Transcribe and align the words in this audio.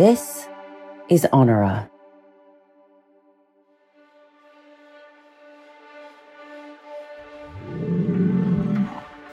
This 0.00 0.48
is 1.10 1.26
Honora. 1.30 1.90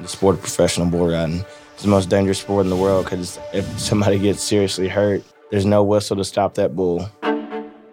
The 0.01 0.07
sport 0.07 0.35
of 0.35 0.41
professional 0.41 0.87
bull 0.87 1.07
riding 1.07 1.45
is 1.77 1.83
the 1.83 1.87
most 1.87 2.09
dangerous 2.09 2.39
sport 2.39 2.65
in 2.65 2.69
the 2.69 2.75
world 2.75 3.05
because 3.05 3.39
if 3.53 3.79
somebody 3.79 4.19
gets 4.19 4.43
seriously 4.43 4.89
hurt, 4.89 5.23
there's 5.49 5.65
no 5.65 5.83
whistle 5.83 6.17
to 6.17 6.25
stop 6.25 6.55
that 6.55 6.75
bull. 6.75 7.09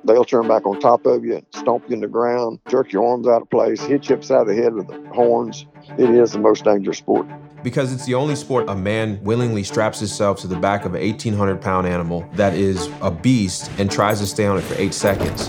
They'll 0.04 0.24
turn 0.24 0.46
back 0.46 0.66
on 0.66 0.80
top 0.80 1.06
of 1.06 1.24
you, 1.24 1.45
stomp 1.54 1.88
you 1.88 1.95
in 1.95 2.01
the 2.01 2.09
ground, 2.09 2.60
jerk 2.68 2.92
your 2.92 3.06
arms 3.06 3.26
out 3.26 3.40
of 3.40 3.48
place, 3.48 3.80
hit 3.80 4.09
you 4.09 4.16
upside 4.16 4.46
the 4.46 4.54
head 4.54 4.74
with 4.74 4.88
the 4.88 5.01
horns. 5.15 5.64
It 5.96 6.10
is 6.10 6.32
the 6.32 6.40
most 6.40 6.64
dangerous 6.64 6.98
sport. 6.98 7.26
Because 7.62 7.90
it's 7.90 8.04
the 8.04 8.12
only 8.12 8.37
sport 8.37 8.68
a 8.68 8.74
man 8.74 9.18
willingly 9.23 9.62
straps 9.62 10.01
himself 10.01 10.40
to 10.40 10.46
the 10.46 10.56
back 10.56 10.84
of 10.84 10.95
an 10.95 11.01
1,800 11.01 11.62
pound 11.62 11.87
animal 11.87 12.29
that 12.34 12.52
is 12.52 12.90
a 13.01 13.10
beast 13.10 13.70
and 13.79 13.90
tries 13.90 14.20
to 14.20 14.26
stay 14.26 14.45
on 14.45 14.59
it 14.59 14.60
for 14.60 14.74
eight 14.74 14.92
seconds. 14.92 15.48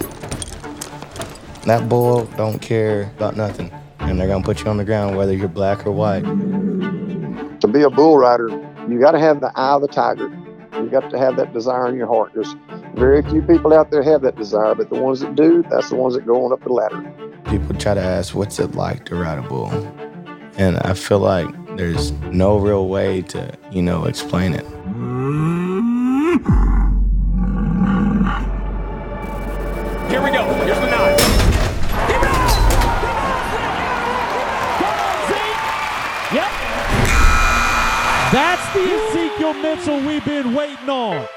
That 1.65 1.89
bull 1.89 2.25
don't 2.37 2.61
care 2.61 3.11
about 3.17 3.35
nothing, 3.35 3.71
and 3.99 4.17
they're 4.17 4.27
gonna 4.27 4.45
put 4.45 4.63
you 4.63 4.69
on 4.69 4.77
the 4.77 4.85
ground 4.85 5.17
whether 5.17 5.33
you're 5.33 5.49
black 5.49 5.85
or 5.85 5.91
white. 5.91 6.23
To 7.59 7.67
be 7.67 7.81
a 7.81 7.89
bull 7.89 8.17
rider, 8.17 8.49
you 8.87 8.99
got 8.99 9.11
to 9.11 9.19
have 9.19 9.41
the 9.41 9.51
eye 9.55 9.73
of 9.73 9.81
the 9.81 9.87
tiger. 9.87 10.29
You 10.85 10.91
got 10.91 11.09
to 11.09 11.17
have 11.17 11.35
that 11.37 11.51
desire 11.51 11.89
in 11.89 11.95
your 11.95 12.05
heart. 12.05 12.33
There's 12.35 12.55
very 12.93 13.23
few 13.23 13.41
people 13.41 13.73
out 13.73 13.89
there 13.89 14.03
have 14.03 14.21
that 14.21 14.35
desire, 14.35 14.75
but 14.75 14.91
the 14.91 14.99
ones 14.99 15.19
that 15.21 15.33
do, 15.33 15.63
that's 15.63 15.89
the 15.89 15.95
ones 15.95 16.13
that 16.13 16.27
go 16.27 16.45
on 16.45 16.53
up 16.53 16.63
the 16.63 16.71
ladder. 16.71 17.01
People 17.45 17.73
try 17.75 17.95
to 17.95 18.01
ask, 18.01 18.35
what's 18.35 18.59
it 18.59 18.75
like 18.75 19.03
to 19.05 19.15
ride 19.15 19.39
a 19.39 19.41
bull? 19.41 19.71
And 20.59 20.77
I 20.77 20.93
feel 20.93 21.17
like 21.17 21.47
there's 21.75 22.11
no 22.31 22.57
real 22.59 22.87
way 22.87 23.23
to, 23.23 23.57
you 23.71 23.81
know, 23.81 24.05
explain 24.05 24.53
it. 24.53 24.63
Here 24.63 25.64
Ezekiel 39.75 40.07
we've 40.07 40.25
been 40.25 40.53
waiting 40.53 40.89
on. 40.89 41.27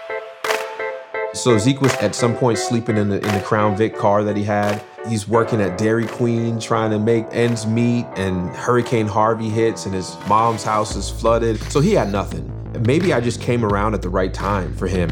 So 1.34 1.58
Zeke 1.58 1.80
was 1.80 1.92
at 1.96 2.14
some 2.14 2.36
point 2.36 2.58
sleeping 2.58 2.96
in 2.96 3.08
the 3.08 3.16
in 3.16 3.34
the 3.34 3.42
Crown 3.44 3.76
Vic 3.76 3.96
car 3.96 4.24
that 4.24 4.36
he 4.36 4.44
had. 4.44 4.82
He's 5.08 5.28
working 5.28 5.60
at 5.60 5.78
Dairy 5.78 6.06
Queen 6.06 6.58
trying 6.58 6.90
to 6.90 6.98
make 6.98 7.26
ends 7.30 7.66
meet, 7.66 8.06
and 8.16 8.50
Hurricane 8.50 9.06
Harvey 9.06 9.48
hits, 9.48 9.86
and 9.86 9.94
his 9.94 10.16
mom's 10.28 10.62
house 10.62 10.96
is 10.96 11.10
flooded. 11.10 11.60
So 11.70 11.80
he 11.80 11.92
had 11.92 12.10
nothing. 12.10 12.52
Maybe 12.86 13.12
I 13.12 13.20
just 13.20 13.40
came 13.40 13.64
around 13.64 13.94
at 13.94 14.02
the 14.02 14.08
right 14.08 14.32
time 14.32 14.74
for 14.76 14.86
him. 14.86 15.10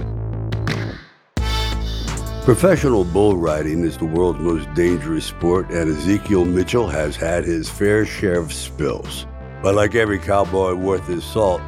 Professional 2.45 3.05
bull 3.05 3.37
riding 3.37 3.83
is 3.85 3.97
the 3.97 4.05
world's 4.05 4.39
most 4.39 4.73
dangerous 4.75 5.25
sport, 5.25 5.71
and 5.71 5.91
Ezekiel 5.91 6.45
Mitchell 6.45 6.87
has 6.87 7.17
had 7.17 7.45
his 7.45 7.69
fair 7.69 8.07
share 8.07 8.39
of 8.39 8.53
spills. 8.53 9.27
But 9.63 9.75
like 9.75 9.95
every 9.95 10.19
cowboy 10.19 10.75
worth 10.75 11.07
his 11.09 11.25
salt, 11.25 11.61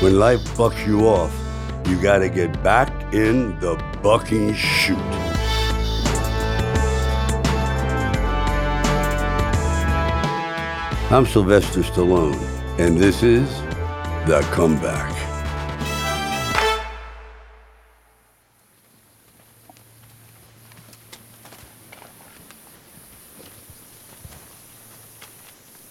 when 0.00 0.16
life 0.16 0.56
bucks 0.56 0.86
you 0.86 1.08
off, 1.08 1.34
you 1.88 2.00
gotta 2.00 2.28
get 2.28 2.62
back 2.62 2.88
in 3.12 3.58
the 3.58 3.74
bucking 4.02 4.54
chute. 4.54 4.96
I'm 11.10 11.26
Sylvester 11.26 11.80
Stallone, 11.80 12.38
and 12.78 12.96
this 12.96 13.22
is 13.22 13.48
The 14.26 14.46
Comeback. 14.52 15.27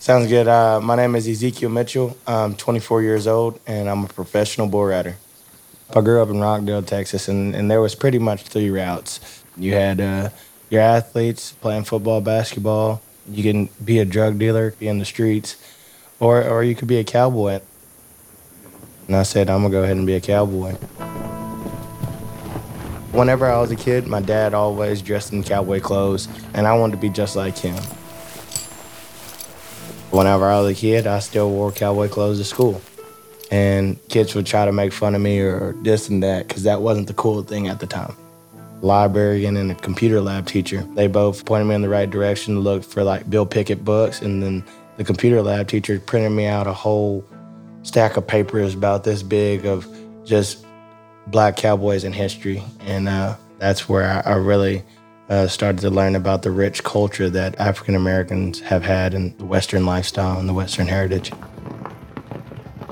Sounds 0.08 0.28
good. 0.28 0.48
Uh, 0.48 0.80
my 0.80 0.96
name 0.96 1.16
is 1.18 1.28
Ezekiel 1.28 1.70
Mitchell. 1.70 2.16
I'm 2.26 2.56
24 2.56 3.02
years 3.02 3.28
old, 3.28 3.60
and 3.68 3.90
I'm 3.90 4.06
a 4.06 4.08
professional 4.08 4.66
bull 4.66 4.86
rider. 4.86 5.18
I 5.94 6.00
grew 6.00 6.22
up 6.22 6.30
in 6.30 6.40
Rockdale, 6.40 6.82
Texas, 6.84 7.28
and, 7.28 7.54
and 7.54 7.70
there 7.70 7.82
was 7.82 7.94
pretty 7.94 8.18
much 8.18 8.44
three 8.44 8.70
routes. 8.70 9.44
You 9.58 9.74
had 9.74 10.00
uh, 10.00 10.30
your 10.70 10.80
athletes 10.80 11.52
playing 11.52 11.84
football, 11.84 12.22
basketball. 12.22 13.02
You 13.30 13.44
can 13.44 13.70
be 13.84 14.00
a 14.00 14.06
drug 14.06 14.40
dealer, 14.40 14.72
be 14.80 14.88
in 14.88 15.00
the 15.00 15.04
streets, 15.04 15.58
or 16.22 16.42
or 16.42 16.64
you 16.64 16.74
could 16.74 16.88
be 16.88 17.00
a 17.00 17.04
cowboy. 17.04 17.60
And 19.08 19.16
I 19.18 19.24
said, 19.24 19.50
I'm 19.50 19.62
gonna 19.62 19.72
go 19.74 19.84
ahead 19.84 19.98
and 19.98 20.08
be 20.08 20.16
a 20.16 20.22
cowboy. 20.22 20.76
Whenever 23.12 23.46
I 23.46 23.60
was 23.60 23.72
a 23.72 23.76
kid, 23.76 24.08
my 24.08 24.22
dad 24.22 24.54
always 24.54 25.02
dressed 25.02 25.34
in 25.34 25.44
cowboy 25.44 25.82
clothes, 25.82 26.30
and 26.54 26.66
I 26.66 26.78
wanted 26.78 26.96
to 26.96 27.02
be 27.02 27.10
just 27.10 27.36
like 27.36 27.58
him. 27.58 27.76
Whenever 30.18 30.50
I 30.50 30.60
was 30.60 30.72
a 30.72 30.74
kid, 30.74 31.06
I 31.06 31.20
still 31.20 31.52
wore 31.52 31.72
cowboy 31.72 32.08
clothes 32.08 32.40
to 32.40 32.44
school. 32.44 32.82
And 33.52 34.00
kids 34.10 34.34
would 34.34 34.48
try 34.48 34.66
to 34.66 34.72
make 34.72 34.92
fun 34.92 35.14
of 35.14 35.22
me 35.22 35.40
or 35.42 35.76
this 35.84 36.10
and 36.10 36.24
that 36.24 36.48
because 36.48 36.64
that 36.64 36.82
wasn't 36.82 37.06
the 37.06 37.14
cool 37.14 37.44
thing 37.44 37.68
at 37.68 37.80
the 37.80 37.86
time. 37.86 38.16
Librarian 38.82 39.56
and 39.58 39.70
a 39.70 39.76
computer 39.76 40.20
lab 40.20 40.48
teacher, 40.48 40.82
they 40.96 41.06
both 41.06 41.46
pointed 41.46 41.66
me 41.66 41.76
in 41.76 41.84
the 41.84 41.88
right 41.90 42.10
direction 42.10 42.56
to 42.56 42.60
look 42.60 42.84
for 42.84 43.04
like 43.04 43.30
Bill 43.30 43.46
Pickett 43.46 43.86
books. 43.86 44.24
And 44.24 44.42
then 44.42 44.64
the 44.98 45.04
computer 45.04 45.44
lab 45.44 45.68
teacher 45.68 46.00
printed 46.00 46.32
me 46.32 46.48
out 46.48 46.66
a 46.66 46.74
whole 46.74 47.24
stack 47.84 48.18
of 48.18 48.26
papers 48.26 48.74
about 48.74 49.04
this 49.04 49.22
big 49.22 49.68
of 49.68 49.88
just 50.26 50.66
black 51.28 51.58
cowboys 51.58 52.04
in 52.04 52.12
history. 52.12 52.64
And 52.80 53.08
uh, 53.08 53.36
that's 53.60 53.88
where 53.88 54.24
I, 54.26 54.32
I 54.32 54.36
really 54.38 54.82
uh, 55.30 55.48
started 55.48 55.82
to 55.82 55.90
learn 55.90 56.16
about 56.16 56.42
the 56.42 56.52
rich 56.52 56.84
culture 56.84 57.30
that 57.30 57.60
African 57.60 57.96
Americans 57.96 58.62
have 58.62 58.84
had 58.84 59.14
in 59.14 59.36
the 59.38 59.46
Western 59.46 59.86
lifestyle 59.86 60.40
and 60.40 60.48
the 60.48 60.54
Western 60.54 60.88
heritage. 60.88 61.32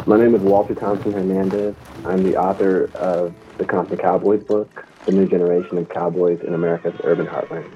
My 0.06 0.18
name 0.18 0.36
is 0.36 0.42
Walter 0.42 0.76
Thompson 0.76 1.14
Hernandez. 1.14 1.76
I'm 2.06 2.24
the 2.24 2.36
author 2.36 2.92
of 2.96 3.34
the 3.58 3.66
Compton 3.66 3.98
Cowboys 3.98 4.44
book, 4.44 4.86
The 5.06 5.14
New 5.14 5.28
Generation 5.28 5.78
of 5.78 5.90
Cowboys 5.90 6.42
in 6.42 6.54
America's 6.54 6.94
Urban 7.04 7.26
Heartland. 7.26 7.72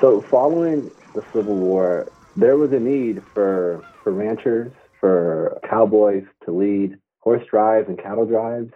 So, 0.00 0.22
following 0.22 0.90
the 1.14 1.22
Civil 1.32 1.56
War, 1.56 2.10
there 2.34 2.56
was 2.56 2.72
a 2.72 2.80
need 2.80 3.22
for, 3.34 3.84
for 4.02 4.12
ranchers, 4.12 4.72
for 4.98 5.60
cowboys 5.68 6.24
to 6.44 6.52
lead 6.52 6.98
horse 7.18 7.46
drives 7.48 7.88
and 7.88 7.98
cattle 7.98 8.26
drives. 8.26 8.72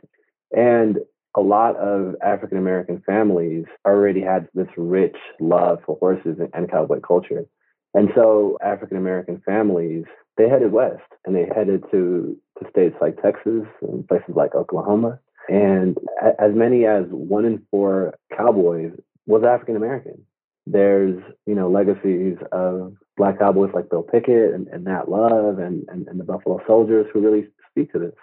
And 0.54 0.98
a 1.36 1.40
lot 1.40 1.76
of 1.76 2.14
African 2.22 2.58
American 2.58 3.02
families 3.04 3.64
already 3.86 4.20
had 4.20 4.48
this 4.54 4.68
rich 4.76 5.16
love 5.40 5.78
for 5.84 5.96
horses 5.98 6.38
and 6.52 6.70
cowboy 6.70 7.00
culture. 7.00 7.46
And 7.94 8.10
so 8.14 8.58
African 8.64 8.96
American 8.96 9.42
families, 9.44 10.04
they 10.36 10.48
headed 10.48 10.72
west 10.72 11.02
and 11.24 11.34
they 11.34 11.46
headed 11.54 11.84
to, 11.90 12.36
to 12.58 12.70
states 12.70 12.96
like 13.00 13.20
Texas 13.22 13.66
and 13.82 14.06
places 14.06 14.34
like 14.34 14.54
Oklahoma. 14.54 15.20
And 15.48 15.98
as 16.38 16.54
many 16.54 16.86
as 16.86 17.04
one 17.08 17.44
in 17.44 17.62
four 17.70 18.14
cowboys 18.36 18.92
was 19.26 19.44
African 19.44 19.76
American. 19.76 20.24
There's, 20.66 21.22
you 21.46 21.54
know, 21.54 21.70
legacies 21.70 22.38
of 22.52 22.94
black 23.16 23.38
cowboys 23.38 23.70
like 23.74 23.90
Bill 23.90 24.02
Pickett 24.02 24.54
and, 24.54 24.66
and 24.68 24.84
Nat 24.84 25.10
Love 25.10 25.58
and, 25.58 25.84
and, 25.88 26.08
and 26.08 26.18
the 26.18 26.24
Buffalo 26.24 26.60
Soldiers 26.66 27.06
who 27.12 27.20
really 27.20 27.48
speak 27.70 27.92
to 27.92 27.98
this. 27.98 28.14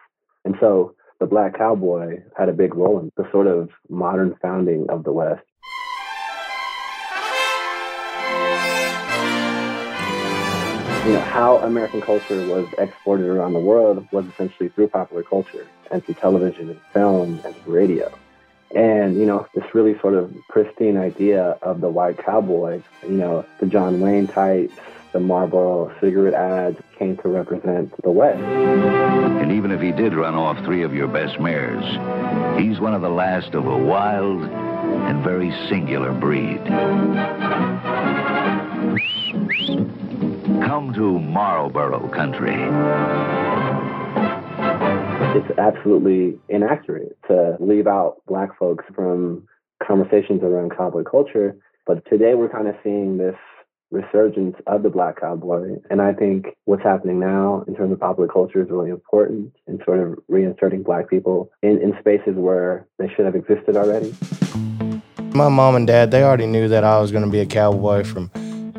And 0.44 0.56
so 0.60 0.96
the 1.22 1.28
black 1.28 1.56
cowboy 1.56 2.20
had 2.36 2.50
a 2.50 2.52
big 2.52 2.74
role 2.74 3.00
in 3.00 3.12
the 3.16 3.30
sort 3.32 3.46
of 3.46 3.70
modern 3.90 4.36
founding 4.42 4.90
of 4.90 5.04
the 5.04 5.12
West. 5.12 5.46
you 11.06 11.14
know, 11.14 11.20
how 11.22 11.58
American 11.58 12.00
culture 12.00 12.48
was 12.48 12.68
exported 12.78 13.28
around 13.28 13.54
the 13.54 13.60
world 13.60 14.08
was 14.12 14.26
essentially 14.28 14.70
through 14.70 14.88
popular 14.88 15.24
culture 15.24 15.68
and 15.92 16.04
through 16.04 16.14
television 16.16 16.70
and 16.70 16.80
film 16.94 17.40
and 17.44 17.56
radio. 17.68 18.12
And, 18.76 19.18
you 19.18 19.26
know, 19.26 19.48
this 19.54 19.66
really 19.74 20.00
sort 20.00 20.14
of 20.14 20.34
pristine 20.48 20.98
idea 20.98 21.58
of 21.62 21.82
the 21.82 21.90
white 21.90 22.18
cowboy, 22.18 22.82
you 23.04 23.10
know, 23.10 23.46
the 23.60 23.66
John 23.66 24.00
Wayne 24.00 24.28
types, 24.28 24.74
the 25.12 25.20
Marlboro 25.20 25.92
cigarette 26.00 26.34
ads 26.34 26.80
came 26.98 27.18
to 27.18 27.28
represent 27.28 27.94
the 28.02 28.12
West. 28.12 28.40
And 28.40 29.52
even 29.52 29.72
if 29.72 29.82
he 29.82 29.92
did 29.92 30.14
run 30.14 30.36
off 30.36 30.64
three 30.64 30.84
of 30.84 30.94
your 30.94 31.10
best 31.10 31.38
mares, 31.40 31.84
he's 32.62 32.80
one 32.80 32.94
of 32.94 33.02
the 33.02 33.10
last 33.10 33.54
of 33.54 33.66
a 33.66 33.78
wild 33.78 34.44
and 34.44 35.22
very 35.22 35.52
singular 35.68 36.14
breed. 36.14 36.64
Come 40.66 40.94
to 40.96 41.20
Marlboro 41.20 42.08
country. 42.08 42.56
It's 45.34 45.58
absolutely 45.58 46.38
inaccurate 46.50 47.18
to 47.30 47.56
leave 47.62 47.88
out 47.88 48.18
black 48.28 48.58
folks 48.60 48.84
from 48.94 49.48
conversations 49.82 50.44
around 50.44 50.76
cowboy 50.76 51.04
culture. 51.04 51.56
But 51.88 52.04
today 52.10 52.34
we're 52.34 52.50
kind 52.50 52.68
of 52.68 52.76
seeing 52.84 53.18
this 53.18 53.36
resurgence 53.92 54.58
of 54.68 54.84
the 54.84 54.90
black 54.90 55.22
cowboy. 55.22 55.78
And 55.90 56.02
I 56.02 56.12
think 56.12 56.48
what's 56.66 56.84
happening 56.84 57.22
now 57.22 57.64
in 57.66 57.76
terms 57.76 57.94
of 57.94 58.00
popular 58.02 58.28
culture 58.28 58.62
is 58.62 58.70
really 58.70 58.90
important 58.90 59.54
in 59.68 59.80
sort 59.86 60.00
of 60.00 60.20
reinserting 60.30 60.84
black 60.84 61.10
people 61.10 61.50
in, 61.62 61.82
in 61.82 61.96
spaces 62.02 62.36
where 62.36 62.86
they 63.00 63.08
should 63.08 63.24
have 63.24 63.36
existed 63.36 63.78
already. 63.78 64.14
My 65.34 65.48
mom 65.48 65.76
and 65.76 65.88
dad, 65.88 66.12
they 66.12 66.24
already 66.24 66.46
knew 66.46 66.68
that 66.68 66.84
I 66.84 67.00
was 67.00 67.10
going 67.14 67.24
to 67.24 67.32
be 67.32 67.40
a 67.40 67.46
cowboy 67.46 68.04
from 68.04 68.28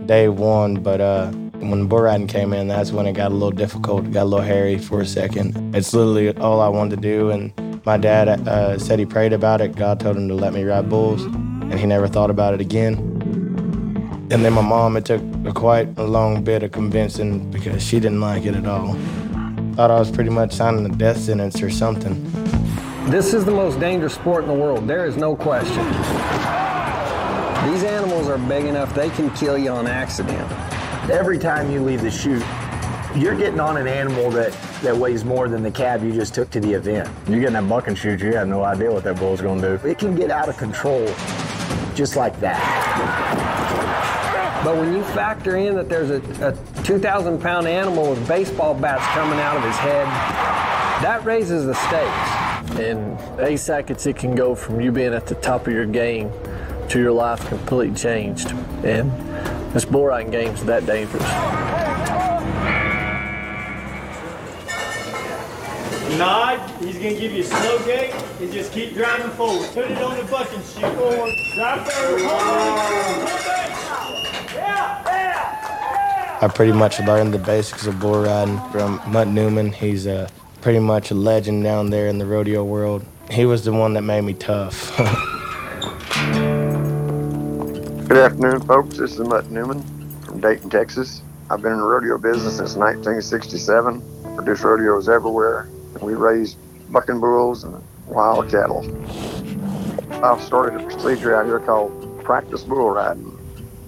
day 0.05 0.28
one, 0.28 0.82
but 0.82 1.00
uh, 1.00 1.32
when 1.70 1.86
bull 1.86 2.00
riding 2.00 2.26
came 2.26 2.52
in, 2.52 2.68
that's 2.68 2.92
when 2.92 3.06
it 3.06 3.12
got 3.12 3.30
a 3.30 3.34
little 3.34 3.50
difficult, 3.50 4.10
got 4.10 4.24
a 4.24 4.24
little 4.24 4.44
hairy 4.44 4.78
for 4.78 5.00
a 5.00 5.06
second. 5.06 5.74
It's 5.74 5.94
literally 5.94 6.36
all 6.36 6.60
I 6.60 6.68
wanted 6.68 6.96
to 6.96 7.02
do, 7.02 7.30
and 7.30 7.52
my 7.86 7.96
dad 7.96 8.28
uh, 8.28 8.78
said 8.78 8.98
he 8.98 9.06
prayed 9.06 9.32
about 9.32 9.60
it. 9.60 9.76
God 9.76 10.00
told 10.00 10.16
him 10.16 10.28
to 10.28 10.34
let 10.34 10.52
me 10.52 10.64
ride 10.64 10.88
bulls, 10.88 11.22
and 11.24 11.78
he 11.78 11.86
never 11.86 12.08
thought 12.08 12.30
about 12.30 12.54
it 12.54 12.60
again. 12.60 12.96
And 14.30 14.44
then 14.44 14.52
my 14.54 14.62
mom, 14.62 14.96
it 14.96 15.04
took 15.04 15.22
a 15.44 15.52
quite 15.52 15.98
a 15.98 16.04
long 16.04 16.42
bit 16.42 16.62
of 16.62 16.72
convincing 16.72 17.50
because 17.50 17.82
she 17.82 18.00
didn't 18.00 18.20
like 18.20 18.44
it 18.44 18.54
at 18.54 18.66
all. 18.66 18.94
Thought 19.74 19.90
I 19.90 19.98
was 19.98 20.10
pretty 20.10 20.30
much 20.30 20.52
signing 20.52 20.84
a 20.86 20.96
death 20.96 21.18
sentence 21.18 21.62
or 21.62 21.70
something. 21.70 22.14
This 23.10 23.34
is 23.34 23.44
the 23.44 23.50
most 23.50 23.78
dangerous 23.78 24.14
sport 24.14 24.44
in 24.44 24.48
the 24.48 24.54
world. 24.54 24.86
There 24.86 25.06
is 25.06 25.16
no 25.16 25.36
question. 25.36 25.84
These 27.70 27.84
animals 27.84 28.28
are 28.28 28.38
big 28.38 28.64
enough 28.64 28.94
they 28.94 29.10
can 29.10 29.30
kill 29.30 29.56
you 29.56 29.70
on 29.70 29.86
accident. 29.86 30.50
Every 31.12 31.38
time 31.38 31.70
you 31.70 31.82
leave 31.82 32.00
the 32.00 32.10
chute, 32.10 32.42
you're 33.14 33.36
getting 33.36 33.60
on 33.60 33.76
an 33.76 33.86
animal 33.86 34.30
that, 34.30 34.50
that 34.80 34.96
weighs 34.96 35.26
more 35.26 35.46
than 35.46 35.62
the 35.62 35.70
cab 35.70 36.02
you 36.02 36.10
just 36.10 36.34
took 36.34 36.48
to 36.52 36.58
the 36.58 36.72
event. 36.72 37.06
You're 37.28 37.40
getting 37.40 37.52
that 37.52 37.68
buck 37.68 37.86
and 37.86 37.98
shoot, 37.98 38.20
you 38.20 38.32
have 38.32 38.48
no 38.48 38.64
idea 38.64 38.90
what 38.90 39.04
that 39.04 39.18
bull's 39.18 39.42
gonna 39.42 39.60
do. 39.60 39.86
It 39.86 39.98
can 39.98 40.14
get 40.14 40.30
out 40.30 40.48
of 40.48 40.56
control 40.56 41.04
just 41.94 42.16
like 42.16 42.40
that. 42.40 42.58
But 44.64 44.76
when 44.76 44.94
you 44.94 45.04
factor 45.04 45.56
in 45.56 45.74
that 45.74 45.90
there's 45.90 46.08
a, 46.08 46.22
a 46.48 46.82
2,000 46.82 47.42
pound 47.42 47.66
animal 47.66 48.08
with 48.08 48.26
baseball 48.26 48.72
bats 48.72 49.04
coming 49.08 49.38
out 49.38 49.58
of 49.58 49.64
his 49.64 49.76
head, 49.76 50.06
that 51.02 51.22
raises 51.26 51.66
the 51.66 51.74
stakes. 51.74 52.80
In 52.80 53.18
eight 53.38 53.58
seconds, 53.58 54.06
it 54.06 54.16
can 54.16 54.34
go 54.34 54.54
from 54.54 54.80
you 54.80 54.90
being 54.90 55.12
at 55.12 55.26
the 55.26 55.34
top 55.34 55.66
of 55.66 55.74
your 55.74 55.84
game 55.84 56.32
to 56.88 56.98
your 56.98 57.12
life 57.12 57.46
completely 57.48 57.94
changed. 57.94 58.52
And 58.82 59.12
this 59.72 59.84
bull 59.84 60.06
riding 60.06 60.30
game's 60.30 60.64
that 60.64 60.86
dangerous. 60.86 61.22
Nod, 66.19 66.60
he's 66.82 66.96
gonna 66.96 67.14
give 67.14 67.32
you 67.32 67.40
a 67.40 67.44
slow 67.44 67.78
gate 67.86 68.14
and 68.40 68.52
just 68.52 68.72
keep 68.72 68.92
driving 68.94 69.30
forward. 69.30 69.66
Put 69.72 69.90
it 69.90 70.02
on 70.02 70.16
the 70.16 70.24
buck 70.24 70.52
and 70.52 70.62
shoot 70.62 70.94
forward. 70.94 71.32
Drive 71.54 71.90
forward. 71.90 72.20
Yeah, 74.54 75.02
yeah, 75.06 76.38
I 76.42 76.48
pretty 76.48 76.72
much 76.72 77.00
learned 77.00 77.32
the 77.32 77.38
basics 77.38 77.86
of 77.86 77.98
bull 77.98 78.22
riding 78.24 78.60
from 78.70 79.00
Mutt 79.06 79.28
Newman. 79.28 79.72
He's 79.72 80.06
uh, 80.06 80.28
pretty 80.60 80.80
much 80.80 81.10
a 81.10 81.14
legend 81.14 81.64
down 81.64 81.88
there 81.88 82.08
in 82.08 82.19
the 82.19 82.26
rodeo 82.26 82.62
world. 82.62 83.04
He 83.30 83.46
was 83.46 83.64
the 83.64 83.72
one 83.72 83.94
that 83.94 84.02
made 84.02 84.22
me 84.22 84.34
tough. 84.34 84.92
Good 88.12 88.30
afternoon, 88.30 88.60
folks. 88.66 88.98
This 88.98 89.12
is 89.12 89.20
Mutt 89.20 89.50
Newman 89.50 89.80
from 90.20 90.38
Dayton, 90.38 90.68
Texas. 90.68 91.22
I've 91.48 91.62
been 91.62 91.72
in 91.72 91.78
the 91.78 91.84
rodeo 91.84 92.18
business 92.18 92.58
since 92.58 92.76
1967. 92.76 94.02
Produced 94.36 94.62
rodeos 94.62 95.08
everywhere. 95.08 95.70
We 96.02 96.12
raised 96.12 96.58
bucking 96.92 97.20
bulls 97.20 97.64
and 97.64 97.82
wild 98.06 98.50
cattle. 98.50 98.84
I 100.22 100.38
started 100.40 100.78
a 100.78 100.84
procedure 100.84 101.34
out 101.34 101.46
here 101.46 101.58
called 101.58 102.22
practice 102.22 102.64
bull 102.64 102.90
riding. 102.90 103.32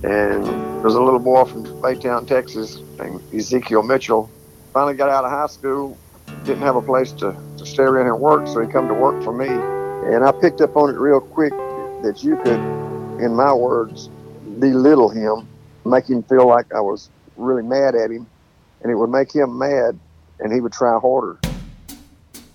And 0.02 0.46
there's 0.82 0.94
a 0.94 1.02
little 1.02 1.20
boy 1.20 1.44
from 1.44 1.66
Baytown, 1.82 2.26
Texas, 2.26 2.78
named 2.98 3.20
Ezekiel 3.34 3.82
Mitchell. 3.82 4.30
Finally 4.72 4.94
got 4.94 5.10
out 5.10 5.26
of 5.26 5.32
high 5.32 5.48
school, 5.48 5.98
didn't 6.46 6.62
have 6.62 6.76
a 6.76 6.82
place 6.82 7.12
to, 7.12 7.36
to 7.58 7.66
stay 7.66 7.82
around 7.82 8.06
and 8.06 8.18
work, 8.18 8.46
so 8.46 8.62
he 8.62 8.72
come 8.72 8.88
to 8.88 8.94
work 8.94 9.22
for 9.22 9.34
me. 9.34 9.48
And 10.14 10.24
I 10.24 10.32
picked 10.32 10.62
up 10.62 10.78
on 10.78 10.88
it 10.88 10.96
real 10.96 11.20
quick 11.20 11.52
that 12.02 12.24
you 12.24 12.36
could, 12.36 12.58
in 13.20 13.34
my 13.34 13.52
words, 13.52 14.08
belittle 14.58 15.08
him, 15.08 15.48
make 15.84 16.08
him 16.08 16.22
feel 16.24 16.46
like 16.46 16.72
I 16.74 16.80
was 16.80 17.10
really 17.36 17.62
mad 17.62 17.94
at 17.94 18.10
him, 18.10 18.26
and 18.82 18.90
it 18.90 18.96
would 18.96 19.10
make 19.10 19.32
him 19.32 19.58
mad, 19.58 19.98
and 20.40 20.52
he 20.52 20.60
would 20.60 20.72
try 20.72 20.98
harder. 20.98 21.38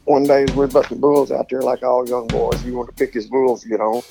One 0.06 0.24
day 0.24 0.46
we're 0.56 0.68
busting 0.68 1.00
bulls 1.00 1.32
out 1.32 1.50
there 1.50 1.62
like 1.62 1.84
all 1.84 2.08
young 2.08 2.28
boys. 2.28 2.62
He 2.62 2.72
wanted 2.72 2.92
to 2.92 2.98
pick 2.98 3.14
his 3.14 3.28
bulls 3.28 3.64
get 3.64 3.80
on. 3.80 4.02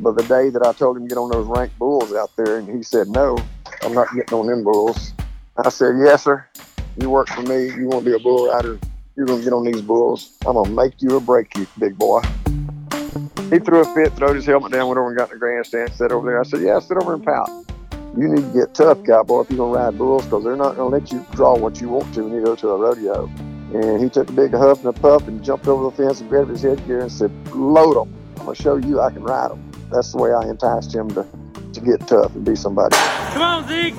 But 0.00 0.16
the 0.16 0.22
day 0.24 0.50
that 0.50 0.66
I 0.66 0.72
told 0.72 0.96
him 0.96 1.04
to 1.04 1.08
get 1.08 1.18
on 1.18 1.30
those 1.30 1.46
ranked 1.46 1.78
bulls 1.78 2.12
out 2.14 2.30
there, 2.36 2.58
and 2.58 2.68
he 2.68 2.82
said, 2.82 3.08
no, 3.08 3.38
I'm 3.82 3.92
not 3.92 4.08
getting 4.14 4.36
on 4.36 4.46
them 4.46 4.64
bulls. 4.64 5.12
I 5.56 5.68
said, 5.68 5.96
yes, 6.02 6.24
sir. 6.24 6.44
You 6.98 7.10
work 7.10 7.28
for 7.28 7.42
me. 7.42 7.66
You 7.66 7.86
want 7.86 8.04
to 8.04 8.10
be 8.10 8.16
a 8.16 8.18
bull 8.18 8.48
rider. 8.48 8.78
You're 9.16 9.26
going 9.26 9.40
to 9.40 9.44
get 9.44 9.52
on 9.52 9.64
these 9.64 9.82
bulls. 9.82 10.36
I'm 10.46 10.54
going 10.54 10.64
to 10.64 10.70
make 10.70 11.00
you 11.00 11.16
or 11.16 11.20
break 11.20 11.56
you, 11.56 11.66
big 11.78 11.96
boy. 11.96 12.22
He 13.54 13.60
threw 13.60 13.82
a 13.82 13.94
fit, 13.94 14.12
threw 14.14 14.34
his 14.34 14.46
helmet 14.46 14.72
down, 14.72 14.88
went 14.88 14.98
over 14.98 15.10
and 15.10 15.16
got 15.16 15.30
in 15.30 15.36
the 15.36 15.38
grandstand, 15.38 15.92
sat 15.92 16.10
over 16.10 16.28
there. 16.28 16.40
I 16.40 16.42
said, 16.42 16.60
yeah, 16.60 16.80
sit 16.80 16.96
over 16.96 17.14
and 17.14 17.22
pout. 17.22 17.48
You 18.16 18.26
need 18.26 18.42
to 18.42 18.52
get 18.52 18.74
tough, 18.74 19.04
cowboy, 19.04 19.42
if 19.42 19.50
you're 19.50 19.58
going 19.58 19.72
to 19.72 19.78
ride 19.78 19.96
bulls, 19.96 20.24
because 20.24 20.42
they're 20.42 20.56
not 20.56 20.74
going 20.74 20.90
to 20.90 20.96
let 20.98 21.12
you 21.12 21.24
draw 21.36 21.56
what 21.56 21.80
you 21.80 21.88
want 21.88 22.12
to 22.14 22.24
when 22.24 22.32
you 22.32 22.44
go 22.44 22.56
to 22.56 22.70
a 22.70 22.76
rodeo. 22.76 23.30
And 23.72 24.02
he 24.02 24.10
took 24.10 24.28
a 24.28 24.32
big 24.32 24.50
huff 24.54 24.78
and 24.84 24.88
a 24.88 24.92
puff 24.92 25.28
and 25.28 25.40
jumped 25.44 25.68
over 25.68 25.84
the 25.84 25.92
fence 25.92 26.20
and 26.20 26.28
grabbed 26.28 26.50
his 26.50 26.62
headgear 26.62 26.98
and 26.98 27.12
said, 27.12 27.30
load 27.54 27.94
them. 27.94 28.12
I'm 28.38 28.46
going 28.46 28.56
to 28.56 28.62
show 28.62 28.74
you 28.74 29.00
I 29.00 29.12
can 29.12 29.22
ride 29.22 29.52
them. 29.52 29.70
That's 29.88 30.10
the 30.10 30.18
way 30.18 30.32
I 30.32 30.48
enticed 30.48 30.92
him 30.92 31.10
to, 31.10 31.24
to 31.74 31.80
get 31.80 32.00
tough 32.08 32.34
and 32.34 32.44
be 32.44 32.56
somebody. 32.56 32.96
Come 32.96 33.42
on, 33.42 33.68
Zeke. 33.68 33.94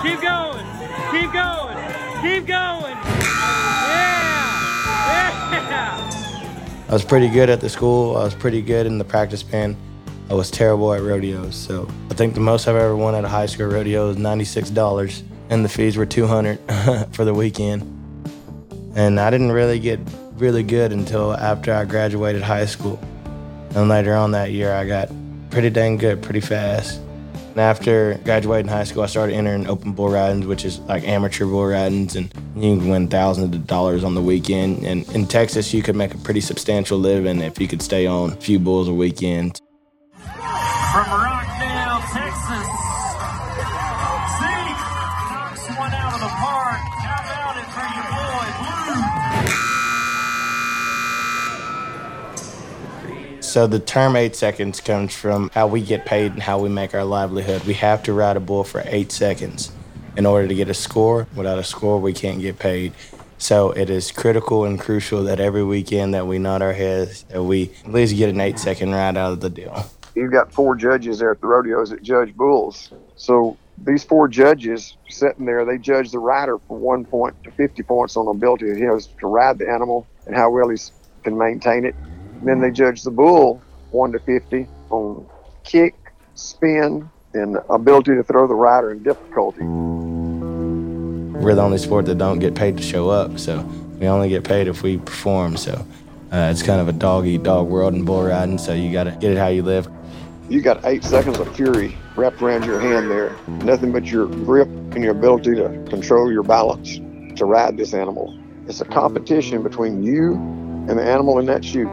Keep 0.00 0.22
going. 0.22 0.64
Keep 1.12 1.32
going. 1.34 1.76
Keep 2.22 2.46
going. 2.46 2.96
Yeah. 3.84 4.48
Yeah. 5.52 6.14
I 6.88 6.92
was 6.92 7.04
pretty 7.04 7.28
good 7.28 7.50
at 7.50 7.60
the 7.60 7.68
school. 7.68 8.16
I 8.16 8.24
was 8.24 8.34
pretty 8.34 8.62
good 8.62 8.86
in 8.86 8.96
the 8.96 9.04
practice 9.04 9.42
pen. 9.42 9.76
I 10.30 10.34
was 10.34 10.50
terrible 10.50 10.94
at 10.94 11.02
rodeos. 11.02 11.54
So 11.54 11.86
I 12.10 12.14
think 12.14 12.32
the 12.32 12.40
most 12.40 12.66
I've 12.66 12.76
ever 12.76 12.96
won 12.96 13.14
at 13.14 13.24
a 13.24 13.28
high 13.28 13.44
school 13.44 13.66
rodeo 13.66 14.08
is 14.08 14.16
$96, 14.16 15.22
and 15.50 15.62
the 15.62 15.68
fees 15.68 15.98
were 15.98 16.06
200 16.06 16.58
for 17.12 17.26
the 17.26 17.34
weekend. 17.34 17.82
And 18.96 19.20
I 19.20 19.28
didn't 19.28 19.52
really 19.52 19.78
get 19.78 20.00
really 20.36 20.62
good 20.62 20.92
until 20.92 21.34
after 21.34 21.74
I 21.74 21.84
graduated 21.84 22.40
high 22.40 22.64
school. 22.64 22.98
And 23.74 23.90
later 23.90 24.14
on 24.14 24.30
that 24.30 24.52
year, 24.52 24.72
I 24.72 24.86
got 24.86 25.10
pretty 25.50 25.68
dang 25.68 25.98
good 25.98 26.22
pretty 26.22 26.40
fast. 26.40 27.02
And 27.58 27.64
after 27.64 28.20
graduating 28.22 28.68
high 28.68 28.84
school, 28.84 29.02
I 29.02 29.06
started 29.06 29.34
entering 29.34 29.66
open 29.66 29.90
bull 29.90 30.10
ridings, 30.10 30.46
which 30.46 30.64
is 30.64 30.78
like 30.82 31.02
amateur 31.02 31.44
bull 31.44 31.66
ridings, 31.66 32.14
and 32.14 32.32
you 32.54 32.78
can 32.78 32.88
win 32.88 33.08
thousands 33.08 33.52
of 33.52 33.66
dollars 33.66 34.04
on 34.04 34.14
the 34.14 34.22
weekend. 34.22 34.86
And 34.86 35.04
in 35.12 35.26
Texas, 35.26 35.74
you 35.74 35.82
could 35.82 35.96
make 35.96 36.14
a 36.14 36.18
pretty 36.18 36.40
substantial 36.40 36.98
living 36.98 37.40
if 37.40 37.60
you 37.60 37.66
could 37.66 37.82
stay 37.82 38.06
on 38.06 38.30
a 38.30 38.36
few 38.36 38.60
bulls 38.60 38.86
a 38.86 38.94
weekend. 38.94 39.60
So 53.48 53.66
the 53.66 53.78
term 53.78 54.14
eight 54.14 54.36
seconds 54.36 54.78
comes 54.82 55.14
from 55.14 55.50
how 55.54 55.68
we 55.68 55.80
get 55.80 56.04
paid 56.04 56.32
and 56.32 56.42
how 56.42 56.58
we 56.58 56.68
make 56.68 56.92
our 56.92 57.02
livelihood. 57.02 57.64
We 57.64 57.72
have 57.74 58.02
to 58.02 58.12
ride 58.12 58.36
a 58.36 58.40
bull 58.40 58.62
for 58.62 58.82
eight 58.84 59.10
seconds 59.10 59.72
in 60.18 60.26
order 60.26 60.46
to 60.46 60.54
get 60.54 60.68
a 60.68 60.74
score. 60.74 61.26
Without 61.34 61.58
a 61.58 61.64
score, 61.64 61.98
we 61.98 62.12
can't 62.12 62.42
get 62.42 62.58
paid. 62.58 62.92
So 63.38 63.70
it 63.70 63.88
is 63.88 64.12
critical 64.12 64.66
and 64.66 64.78
crucial 64.78 65.24
that 65.24 65.40
every 65.40 65.64
weekend 65.64 66.12
that 66.12 66.26
we 66.26 66.38
nod 66.38 66.60
our 66.60 66.74
heads, 66.74 67.22
that 67.30 67.42
we 67.42 67.70
at 67.86 67.90
least 67.90 68.14
get 68.18 68.28
an 68.28 68.38
eight 68.38 68.58
second 68.58 68.92
ride 68.92 69.16
out 69.16 69.32
of 69.32 69.40
the 69.40 69.48
deal. 69.48 69.90
You've 70.14 70.30
got 70.30 70.52
four 70.52 70.76
judges 70.76 71.18
there 71.18 71.30
at 71.30 71.40
the 71.40 71.46
rodeos 71.46 71.88
that 71.88 72.02
judge 72.02 72.36
bulls. 72.36 72.92
So 73.16 73.56
these 73.78 74.04
four 74.04 74.28
judges 74.28 74.98
sitting 75.08 75.46
there, 75.46 75.64
they 75.64 75.78
judge 75.78 76.10
the 76.10 76.18
rider 76.18 76.58
from 76.68 76.80
one 76.80 77.06
point 77.06 77.34
to 77.44 77.50
50 77.52 77.82
points 77.84 78.14
on 78.14 78.28
ability 78.28 78.74
he 78.74 78.82
has 78.82 79.06
to 79.20 79.26
ride 79.26 79.56
the 79.56 79.70
animal 79.70 80.06
and 80.26 80.36
how 80.36 80.50
well 80.50 80.68
he 80.68 80.76
can 81.22 81.38
maintain 81.38 81.86
it. 81.86 81.94
Then 82.42 82.60
they 82.60 82.70
judge 82.70 83.02
the 83.02 83.10
bull 83.10 83.60
one 83.90 84.12
to 84.12 84.18
50 84.18 84.66
on 84.90 85.26
kick, 85.64 85.94
spin, 86.34 87.08
and 87.34 87.58
ability 87.68 88.14
to 88.14 88.22
throw 88.22 88.46
the 88.46 88.54
rider 88.54 88.92
in 88.92 89.02
difficulty. 89.02 89.64
We're 91.42 91.54
the 91.54 91.62
only 91.62 91.78
sport 91.78 92.06
that 92.06 92.18
don't 92.18 92.38
get 92.38 92.54
paid 92.54 92.76
to 92.76 92.82
show 92.82 93.08
up, 93.10 93.38
so 93.38 93.60
we 93.98 94.06
only 94.08 94.28
get 94.28 94.44
paid 94.44 94.66
if 94.68 94.82
we 94.82 94.98
perform. 94.98 95.56
So 95.56 95.72
uh, 96.32 96.48
it's 96.50 96.62
kind 96.62 96.80
of 96.80 96.88
a 96.88 96.92
dog 96.92 97.26
eat 97.26 97.42
dog 97.42 97.68
world 97.68 97.94
in 97.94 98.04
bull 98.04 98.24
riding, 98.24 98.58
so 98.58 98.74
you 98.74 98.92
got 98.92 99.04
to 99.04 99.12
get 99.12 99.32
it 99.32 99.38
how 99.38 99.48
you 99.48 99.62
live. 99.62 99.88
You 100.48 100.62
got 100.62 100.84
eight 100.84 101.04
seconds 101.04 101.38
of 101.38 101.54
fury 101.54 101.96
wrapped 102.16 102.40
around 102.42 102.64
your 102.64 102.80
hand 102.80 103.10
there. 103.10 103.36
Nothing 103.64 103.92
but 103.92 104.06
your 104.06 104.26
grip 104.26 104.68
and 104.68 105.04
your 105.04 105.12
ability 105.12 105.54
to 105.56 105.68
control 105.88 106.32
your 106.32 106.42
balance 106.42 106.96
to 107.38 107.44
ride 107.44 107.76
this 107.76 107.94
animal. 107.94 108.36
It's 108.66 108.80
a 108.80 108.86
competition 108.86 109.62
between 109.62 110.02
you 110.02 110.34
and 110.88 110.98
the 110.98 111.04
animal 111.04 111.38
in 111.38 111.46
that 111.46 111.64
chute. 111.64 111.88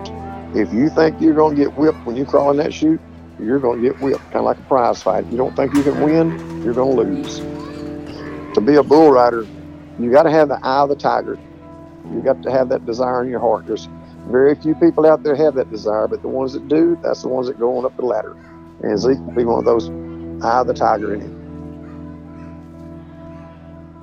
If 0.56 0.72
you 0.74 0.90
think 0.90 1.20
you're 1.20 1.36
going 1.36 1.56
to 1.56 1.64
get 1.64 1.78
whipped 1.78 2.06
when 2.06 2.16
you 2.16 2.26
crawl 2.26 2.50
in 2.52 2.58
that 2.58 2.74
chute, 2.74 3.02
you're 3.40 3.60
going 3.60 3.82
to 3.82 3.90
get 3.90 4.00
whipped, 4.00 4.24
kind 4.26 4.38
of 4.38 4.46
like 4.46 4.58
a 4.58 4.64
prize 4.64 5.04
fight. 5.04 5.26
If 5.26 5.32
you 5.32 5.38
don't 5.38 5.56
think 5.56 5.74
you 5.74 5.84
can 5.84 6.00
win, 6.02 6.64
you're 6.64 6.74
going 6.74 6.96
to 6.96 7.04
lose. 7.04 7.40
To 8.56 8.62
be 8.62 8.76
a 8.76 8.84
bull 8.84 9.12
rider, 9.12 9.46
you 10.00 10.12
got 10.12 10.24
to 10.24 10.32
have 10.32 10.48
the 10.48 10.60
eye 10.64 10.84
of 10.84 10.90
the 10.90 10.96
tiger. 10.96 11.38
You 12.10 12.22
got 12.22 12.42
to 12.44 12.52
have 12.52 12.70
that 12.70 12.86
desire 12.86 13.22
in 13.24 13.30
your 13.30 13.42
heart. 13.42 13.68
There's 13.68 13.90
very 14.28 14.56
few 14.56 14.76
people 14.76 15.06
out 15.06 15.24
there 15.24 15.36
have 15.36 15.56
that 15.56 15.70
desire, 15.70 16.08
but 16.08 16.22
the 16.22 16.30
ones 16.30 16.54
that 16.54 16.68
do, 16.70 16.98
that's 17.04 17.22
the 17.22 17.28
ones 17.28 17.48
that 17.48 17.60
go 17.60 17.78
on 17.78 17.86
up 17.86 17.96
the 17.98 18.06
ladder. 18.06 18.38
And 18.82 18.98
Zeke 18.98 19.20
will 19.20 19.34
be 19.34 19.44
one 19.44 19.60
of 19.60 19.66
those 19.66 19.90
eye 20.44 20.62
of 20.62 20.68
the 20.68 20.74
tiger 20.74 21.14
in 21.14 21.22
him. 21.22 21.45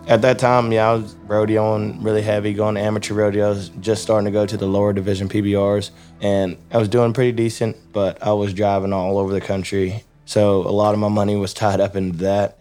At 0.09 0.23
that 0.23 0.41
time, 0.41 0.73
yeah, 0.73 0.91
I 0.91 0.95
was 0.95 1.15
rodeoing 1.27 2.05
really 2.05 2.23
heavy, 2.23 2.55
going 2.55 2.75
to 2.75 2.81
amateur 2.81 3.15
rodeos, 3.15 3.69
just 3.81 4.03
starting 4.03 4.25
to 4.25 4.33
go 4.33 4.45
to 4.45 4.57
the 4.57 4.67
lower 4.67 4.93
division 4.93 5.29
PBRs. 5.29 5.91
And 6.21 6.57
I 6.73 6.79
was 6.79 6.89
doing 6.89 7.13
pretty 7.13 7.31
decent, 7.31 7.77
but 7.93 8.21
I 8.21 8.33
was 8.33 8.53
driving 8.53 8.93
all 8.93 9.17
over 9.19 9.33
the 9.33 9.41
country. 9.41 10.03
So 10.25 10.63
a 10.63 10.73
lot 10.73 10.93
of 10.93 10.99
my 10.99 11.09
money 11.09 11.37
was 11.37 11.55
tied 11.55 11.81
up 11.81 11.95
in 11.95 12.13
that. 12.19 12.59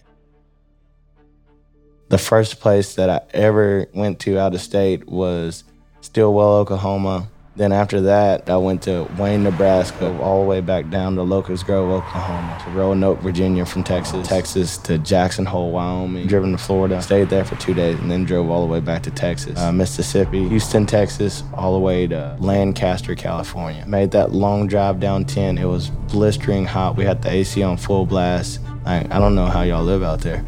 The 2.09 2.19
first 2.19 2.59
place 2.59 2.95
that 2.95 3.09
I 3.09 3.21
ever 3.33 3.87
went 3.93 4.19
to 4.21 4.37
out 4.37 4.53
of 4.53 4.61
state 4.61 5.07
was 5.07 5.63
Stilwell, 6.01 6.57
Oklahoma. 6.57 7.29
Then 7.55 7.73
after 7.73 7.99
that, 8.01 8.49
I 8.49 8.55
went 8.55 8.81
to 8.83 9.09
Wayne, 9.17 9.43
Nebraska, 9.43 10.17
all 10.21 10.41
the 10.41 10.47
way 10.47 10.61
back 10.61 10.89
down 10.89 11.15
to 11.15 11.23
Locust 11.23 11.65
Grove, 11.65 11.91
Oklahoma, 11.91 12.61
to 12.63 12.69
Roanoke, 12.71 13.19
Virginia 13.19 13.65
from 13.65 13.83
Texas, 13.83 14.25
Texas 14.25 14.77
to 14.79 14.97
Jackson 14.97 15.45
Hole, 15.45 15.71
Wyoming, 15.71 16.27
driven 16.27 16.53
to 16.53 16.57
Florida, 16.57 17.01
stayed 17.01 17.29
there 17.29 17.43
for 17.43 17.55
two 17.57 17.73
days, 17.73 17.99
and 17.99 18.09
then 18.09 18.23
drove 18.23 18.49
all 18.49 18.65
the 18.65 18.71
way 18.71 18.79
back 18.79 19.03
to 19.03 19.11
Texas, 19.11 19.59
uh, 19.59 19.69
Mississippi, 19.71 20.47
Houston, 20.47 20.85
Texas, 20.85 21.43
all 21.53 21.73
the 21.73 21.79
way 21.79 22.07
to 22.07 22.37
Lancaster, 22.39 23.15
California. 23.15 23.85
Made 23.85 24.11
that 24.11 24.31
long 24.31 24.67
drive 24.67 25.01
down 25.01 25.25
10. 25.25 25.57
It 25.57 25.65
was 25.65 25.89
blistering 25.89 26.65
hot. 26.65 26.95
We 26.95 27.03
had 27.03 27.21
the 27.21 27.31
AC 27.31 27.61
on 27.63 27.75
full 27.75 28.05
blast. 28.05 28.61
I, 28.85 28.99
I 28.99 29.19
don't 29.19 29.35
know 29.35 29.47
how 29.47 29.63
y'all 29.63 29.83
live 29.83 30.03
out 30.03 30.21
there. 30.21 30.41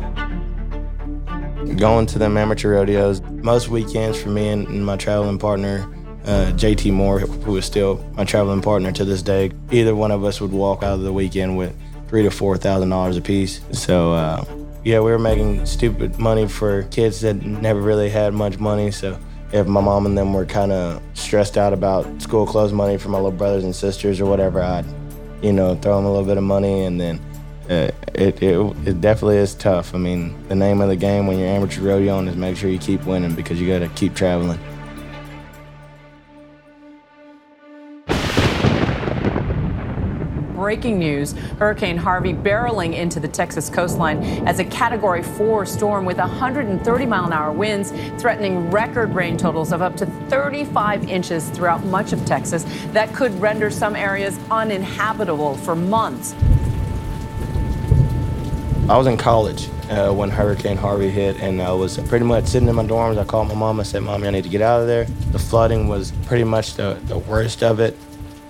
going 1.74 2.06
to 2.06 2.18
them 2.18 2.36
amateur 2.36 2.72
rodeos. 2.74 3.20
Most 3.20 3.68
weekends 3.68 4.20
for 4.20 4.28
me 4.28 4.48
and, 4.48 4.84
my 4.84 4.96
traveling 4.96 5.38
partner, 5.38 5.88
uh, 6.24 6.52
JT 6.54 6.92
Moore, 6.92 7.20
who 7.20 7.56
is 7.56 7.64
still 7.64 8.04
my 8.14 8.24
traveling 8.24 8.62
partner 8.62 8.92
to 8.92 9.04
this 9.04 9.22
day, 9.22 9.50
either 9.70 9.94
one 9.94 10.10
of 10.10 10.24
us 10.24 10.40
would 10.40 10.52
walk 10.52 10.82
out 10.82 10.94
of 10.94 11.02
the 11.02 11.12
weekend 11.12 11.56
with 11.56 11.74
three 12.08 12.22
to 12.22 12.30
four 12.30 12.56
thousand 12.56 12.90
dollars 12.90 13.16
a 13.16 13.20
piece. 13.20 13.60
So 13.72 14.12
uh, 14.12 14.44
yeah, 14.84 15.00
we 15.00 15.10
were 15.10 15.18
making 15.18 15.66
stupid 15.66 16.18
money 16.18 16.46
for 16.46 16.84
kids 16.84 17.20
that 17.22 17.44
never 17.44 17.80
really 17.80 18.08
had 18.08 18.32
much 18.34 18.58
money. 18.58 18.90
So 18.90 19.18
if 19.52 19.66
my 19.66 19.80
mom 19.80 20.06
and 20.06 20.16
them 20.16 20.32
were 20.32 20.46
kind 20.46 20.72
of 20.72 21.02
stressed 21.14 21.56
out 21.58 21.72
about 21.72 22.22
school 22.22 22.46
clothes 22.46 22.72
money 22.72 22.96
for 22.96 23.08
my 23.08 23.18
little 23.18 23.32
brothers 23.32 23.64
and 23.64 23.74
sisters 23.74 24.20
or 24.20 24.26
whatever, 24.26 24.62
I'd 24.62 24.84
you 25.42 25.52
know 25.52 25.74
throw 25.76 25.96
them 25.96 26.04
a 26.04 26.10
little 26.10 26.26
bit 26.26 26.36
of 26.36 26.44
money 26.44 26.84
and 26.84 27.00
then 27.00 27.20
Uh, 27.68 27.90
it, 28.14 28.40
it, 28.40 28.76
it 28.86 29.00
definitely 29.00 29.38
is 29.38 29.52
tough. 29.52 29.92
I 29.92 29.98
mean, 29.98 30.36
the 30.46 30.54
name 30.54 30.80
of 30.80 30.88
the 30.88 30.94
game 30.94 31.26
when 31.26 31.36
you're 31.36 31.48
amateur 31.48 31.80
rodeoing 31.80 32.28
is 32.28 32.36
make 32.36 32.56
sure 32.56 32.70
you 32.70 32.78
keep 32.78 33.04
winning 33.04 33.34
because 33.34 33.60
you 33.60 33.66
got 33.66 33.80
to 33.80 33.88
keep 33.88 34.14
traveling. 34.14 34.60
Breaking 40.54 41.00
news 41.00 41.32
Hurricane 41.58 41.96
Harvey 41.96 42.32
barreling 42.32 42.94
into 42.94 43.18
the 43.18 43.28
Texas 43.28 43.68
coastline 43.68 44.22
as 44.46 44.60
a 44.60 44.64
Category 44.64 45.24
4 45.24 45.66
storm 45.66 46.04
with 46.04 46.18
130 46.18 47.06
mile 47.06 47.26
an 47.26 47.32
hour 47.32 47.52
winds, 47.52 47.90
threatening 48.20 48.70
record 48.70 49.12
rain 49.12 49.36
totals 49.36 49.72
of 49.72 49.82
up 49.82 49.96
to 49.96 50.06
35 50.28 51.08
inches 51.08 51.50
throughout 51.50 51.84
much 51.84 52.12
of 52.12 52.24
Texas 52.24 52.64
that 52.92 53.12
could 53.12 53.32
render 53.40 53.70
some 53.70 53.96
areas 53.96 54.38
uninhabitable 54.52 55.56
for 55.56 55.74
months. 55.74 56.32
I 58.88 58.96
was 58.96 59.08
in 59.08 59.16
college 59.16 59.68
uh, 59.90 60.12
when 60.12 60.30
Hurricane 60.30 60.76
Harvey 60.76 61.10
hit, 61.10 61.40
and 61.40 61.60
I 61.60 61.72
was 61.72 61.98
pretty 62.02 62.24
much 62.24 62.46
sitting 62.46 62.68
in 62.68 62.76
my 62.76 62.84
dorms. 62.84 63.18
I 63.18 63.24
called 63.24 63.48
my 63.48 63.54
mom. 63.54 63.80
I 63.80 63.82
said, 63.82 64.04
"Mommy, 64.04 64.28
I 64.28 64.30
need 64.30 64.44
to 64.44 64.48
get 64.48 64.62
out 64.62 64.80
of 64.80 64.86
there." 64.86 65.06
The 65.32 65.40
flooding 65.40 65.88
was 65.88 66.12
pretty 66.26 66.44
much 66.44 66.74
the, 66.74 66.96
the 67.06 67.18
worst 67.18 67.64
of 67.64 67.80
it. 67.80 67.96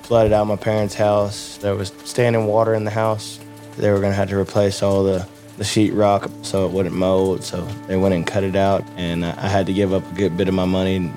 Flooded 0.02 0.34
out 0.34 0.46
my 0.46 0.56
parents' 0.56 0.94
house. 0.94 1.56
There 1.56 1.74
was 1.74 1.90
standing 2.04 2.44
water 2.44 2.74
in 2.74 2.84
the 2.84 2.90
house. 2.90 3.40
They 3.78 3.90
were 3.90 3.98
gonna 3.98 4.12
have 4.12 4.28
to 4.28 4.38
replace 4.38 4.82
all 4.82 5.04
the 5.04 5.26
the 5.56 5.64
sheetrock 5.64 6.30
so 6.44 6.66
it 6.66 6.70
wouldn't 6.70 6.94
mold. 6.94 7.42
So 7.42 7.62
they 7.86 7.96
went 7.96 8.14
and 8.14 8.26
cut 8.26 8.44
it 8.44 8.56
out, 8.56 8.84
and 8.98 9.24
I 9.24 9.48
had 9.48 9.64
to 9.66 9.72
give 9.72 9.94
up 9.94 10.04
a 10.12 10.14
good 10.14 10.36
bit 10.36 10.48
of 10.48 10.54
my 10.54 10.66
money 10.66 11.10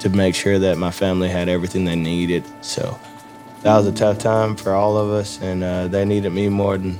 to 0.00 0.08
make 0.08 0.34
sure 0.34 0.58
that 0.58 0.78
my 0.78 0.90
family 0.90 1.28
had 1.28 1.48
everything 1.48 1.84
they 1.84 1.94
needed. 1.94 2.42
So 2.60 2.98
that 3.62 3.76
was 3.76 3.86
a 3.86 3.92
tough 3.92 4.18
time 4.18 4.56
for 4.56 4.72
all 4.74 4.96
of 4.96 5.10
us, 5.10 5.40
and 5.40 5.62
uh, 5.62 5.86
they 5.86 6.04
needed 6.04 6.30
me 6.30 6.48
more 6.48 6.76
than 6.76 6.98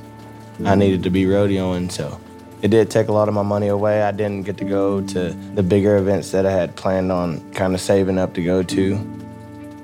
I 0.63 0.75
needed 0.75 1.03
to 1.03 1.09
be 1.09 1.25
rodeoing, 1.25 1.91
so 1.91 2.19
it 2.61 2.69
did 2.69 2.89
take 2.89 3.09
a 3.09 3.11
lot 3.11 3.27
of 3.27 3.33
my 3.33 3.41
money 3.41 3.67
away. 3.67 4.03
I 4.03 4.11
didn't 4.11 4.43
get 4.43 4.57
to 4.57 4.65
go 4.65 5.01
to 5.01 5.29
the 5.29 5.61
bigger 5.63 5.97
events 5.97 6.31
that 6.31 6.45
I 6.45 6.51
had 6.51 6.75
planned 6.75 7.11
on 7.11 7.51
kind 7.51 7.73
of 7.73 7.81
saving 7.81 8.17
up 8.17 8.33
to 8.35 8.43
go 8.43 8.63
to. 8.63 8.95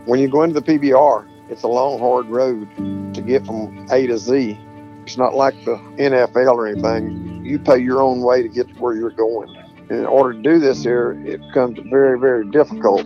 When 0.05 0.19
you 0.19 0.29
go 0.29 0.43
into 0.43 0.59
the 0.59 0.65
PBR, 0.65 1.27
it's 1.49 1.63
a 1.63 1.67
long, 1.67 1.99
hard 1.99 2.27
road 2.27 2.67
to 3.13 3.21
get 3.21 3.45
from 3.45 3.87
A 3.91 4.07
to 4.07 4.17
Z. 4.17 4.57
It's 5.03 5.17
not 5.17 5.35
like 5.35 5.53
the 5.65 5.75
NFL 5.97 6.53
or 6.53 6.67
anything. 6.67 7.43
You 7.45 7.59
pay 7.59 7.79
your 7.79 8.01
own 8.01 8.21
way 8.21 8.41
to 8.41 8.47
get 8.47 8.69
to 8.69 8.73
where 8.75 8.95
you're 8.95 9.11
going. 9.11 9.53
In 9.89 10.05
order 10.05 10.33
to 10.33 10.41
do 10.41 10.57
this 10.57 10.83
here, 10.83 11.21
it 11.25 11.41
becomes 11.47 11.77
very, 11.89 12.17
very 12.17 12.49
difficult 12.49 13.05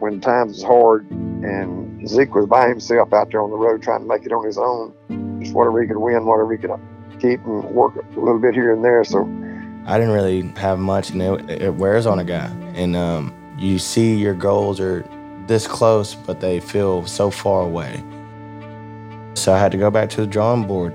when 0.00 0.20
times 0.20 0.58
is 0.58 0.64
hard. 0.64 1.08
And 1.10 2.08
Zeke 2.08 2.34
was 2.34 2.46
by 2.46 2.68
himself 2.68 3.12
out 3.12 3.30
there 3.30 3.42
on 3.42 3.50
the 3.50 3.56
road 3.56 3.82
trying 3.82 4.00
to 4.00 4.06
make 4.06 4.26
it 4.26 4.32
on 4.32 4.44
his 4.44 4.58
own. 4.58 4.92
Just 5.40 5.54
whatever 5.54 5.80
he 5.80 5.86
could 5.86 5.98
win, 5.98 6.26
whatever 6.26 6.52
he 6.52 6.58
could 6.58 6.70
keep 7.16 7.44
and 7.44 7.64
work 7.64 7.96
a 7.96 8.20
little 8.20 8.38
bit 8.38 8.54
here 8.54 8.72
and 8.72 8.84
there. 8.84 9.04
So 9.04 9.22
I 9.86 9.98
didn't 9.98 10.14
really 10.14 10.42
have 10.56 10.78
much, 10.78 11.10
and 11.10 11.22
it, 11.22 11.62
it 11.62 11.74
wears 11.74 12.06
on 12.06 12.18
a 12.18 12.24
guy. 12.24 12.46
And 12.74 12.96
um, 12.96 13.34
you 13.58 13.78
see 13.78 14.16
your 14.16 14.34
goals 14.34 14.80
are 14.80 15.04
this 15.46 15.66
close, 15.66 16.14
but 16.14 16.40
they 16.40 16.60
feel 16.60 17.06
so 17.06 17.30
far 17.30 17.62
away. 17.62 18.02
So 19.34 19.52
I 19.52 19.58
had 19.58 19.70
to 19.72 19.78
go 19.78 19.90
back 19.90 20.10
to 20.10 20.20
the 20.20 20.26
drawing 20.26 20.66
board. 20.66 20.94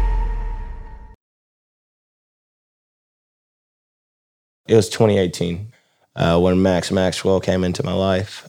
It 4.71 4.75
was 4.75 4.87
2018 4.87 5.69
uh, 6.15 6.39
when 6.39 6.61
Max 6.61 6.91
Maxwell 6.91 7.41
came 7.41 7.65
into 7.65 7.83
my 7.83 7.91
life. 7.91 8.47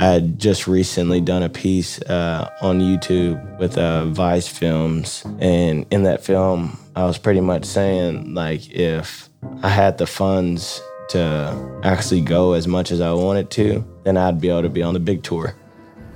I 0.00 0.06
had 0.06 0.40
just 0.40 0.66
recently 0.66 1.20
done 1.20 1.44
a 1.44 1.48
piece 1.48 2.02
uh, 2.02 2.50
on 2.60 2.80
YouTube 2.80 3.60
with 3.60 3.78
uh, 3.78 4.06
Vice 4.06 4.48
Films, 4.48 5.24
and 5.38 5.86
in 5.92 6.02
that 6.02 6.24
film, 6.24 6.76
I 6.96 7.04
was 7.04 7.16
pretty 7.16 7.40
much 7.40 7.64
saying 7.64 8.34
like 8.34 8.68
if 8.72 9.30
I 9.62 9.68
had 9.68 9.98
the 9.98 10.06
funds 10.08 10.82
to 11.10 11.80
actually 11.84 12.22
go 12.22 12.54
as 12.54 12.66
much 12.66 12.90
as 12.90 13.00
I 13.00 13.12
wanted 13.12 13.50
to, 13.50 13.86
then 14.02 14.16
I'd 14.16 14.40
be 14.40 14.48
able 14.48 14.62
to 14.62 14.68
be 14.68 14.82
on 14.82 14.94
the 14.94 15.00
big 15.00 15.22
tour. 15.22 15.54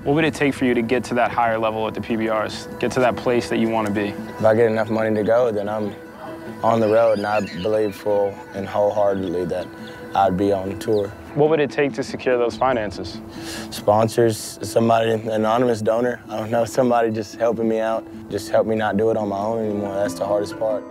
What 0.02 0.14
would 0.14 0.24
it 0.24 0.34
take 0.34 0.54
for 0.54 0.64
you 0.64 0.74
to 0.74 0.82
get 0.82 1.04
to 1.04 1.14
that 1.14 1.30
higher 1.30 1.56
level 1.56 1.86
at 1.86 1.94
the 1.94 2.00
PBRs? 2.00 2.80
Get 2.80 2.90
to 2.92 3.00
that 3.00 3.14
place 3.14 3.48
that 3.48 3.60
you 3.60 3.68
want 3.68 3.86
to 3.86 3.94
be? 3.94 4.08
If 4.08 4.44
I 4.44 4.56
get 4.56 4.66
enough 4.66 4.90
money 4.90 5.14
to 5.14 5.22
go, 5.22 5.52
then 5.52 5.68
I'm 5.68 5.94
on 6.62 6.80
the 6.80 6.88
road, 6.88 7.18
and 7.18 7.26
I 7.26 7.40
believe 7.62 7.94
full 7.94 8.34
and 8.54 8.66
wholeheartedly 8.66 9.44
that 9.46 9.66
I'd 10.14 10.36
be 10.36 10.52
on 10.52 10.78
tour. 10.78 11.08
What 11.34 11.50
would 11.50 11.60
it 11.60 11.70
take 11.70 11.92
to 11.94 12.02
secure 12.02 12.38
those 12.38 12.56
finances? 12.56 13.20
Sponsors, 13.70 14.58
somebody, 14.62 15.12
anonymous 15.12 15.80
donor. 15.80 16.20
I 16.28 16.38
don't 16.38 16.50
know, 16.50 16.64
somebody 16.64 17.10
just 17.10 17.36
helping 17.36 17.68
me 17.68 17.80
out, 17.80 18.06
just 18.30 18.50
help 18.50 18.66
me 18.66 18.74
not 18.74 18.96
do 18.96 19.10
it 19.10 19.16
on 19.16 19.28
my 19.28 19.38
own 19.38 19.64
anymore. 19.64 19.94
That's 19.94 20.14
the 20.14 20.26
hardest 20.26 20.58
part. 20.58 20.82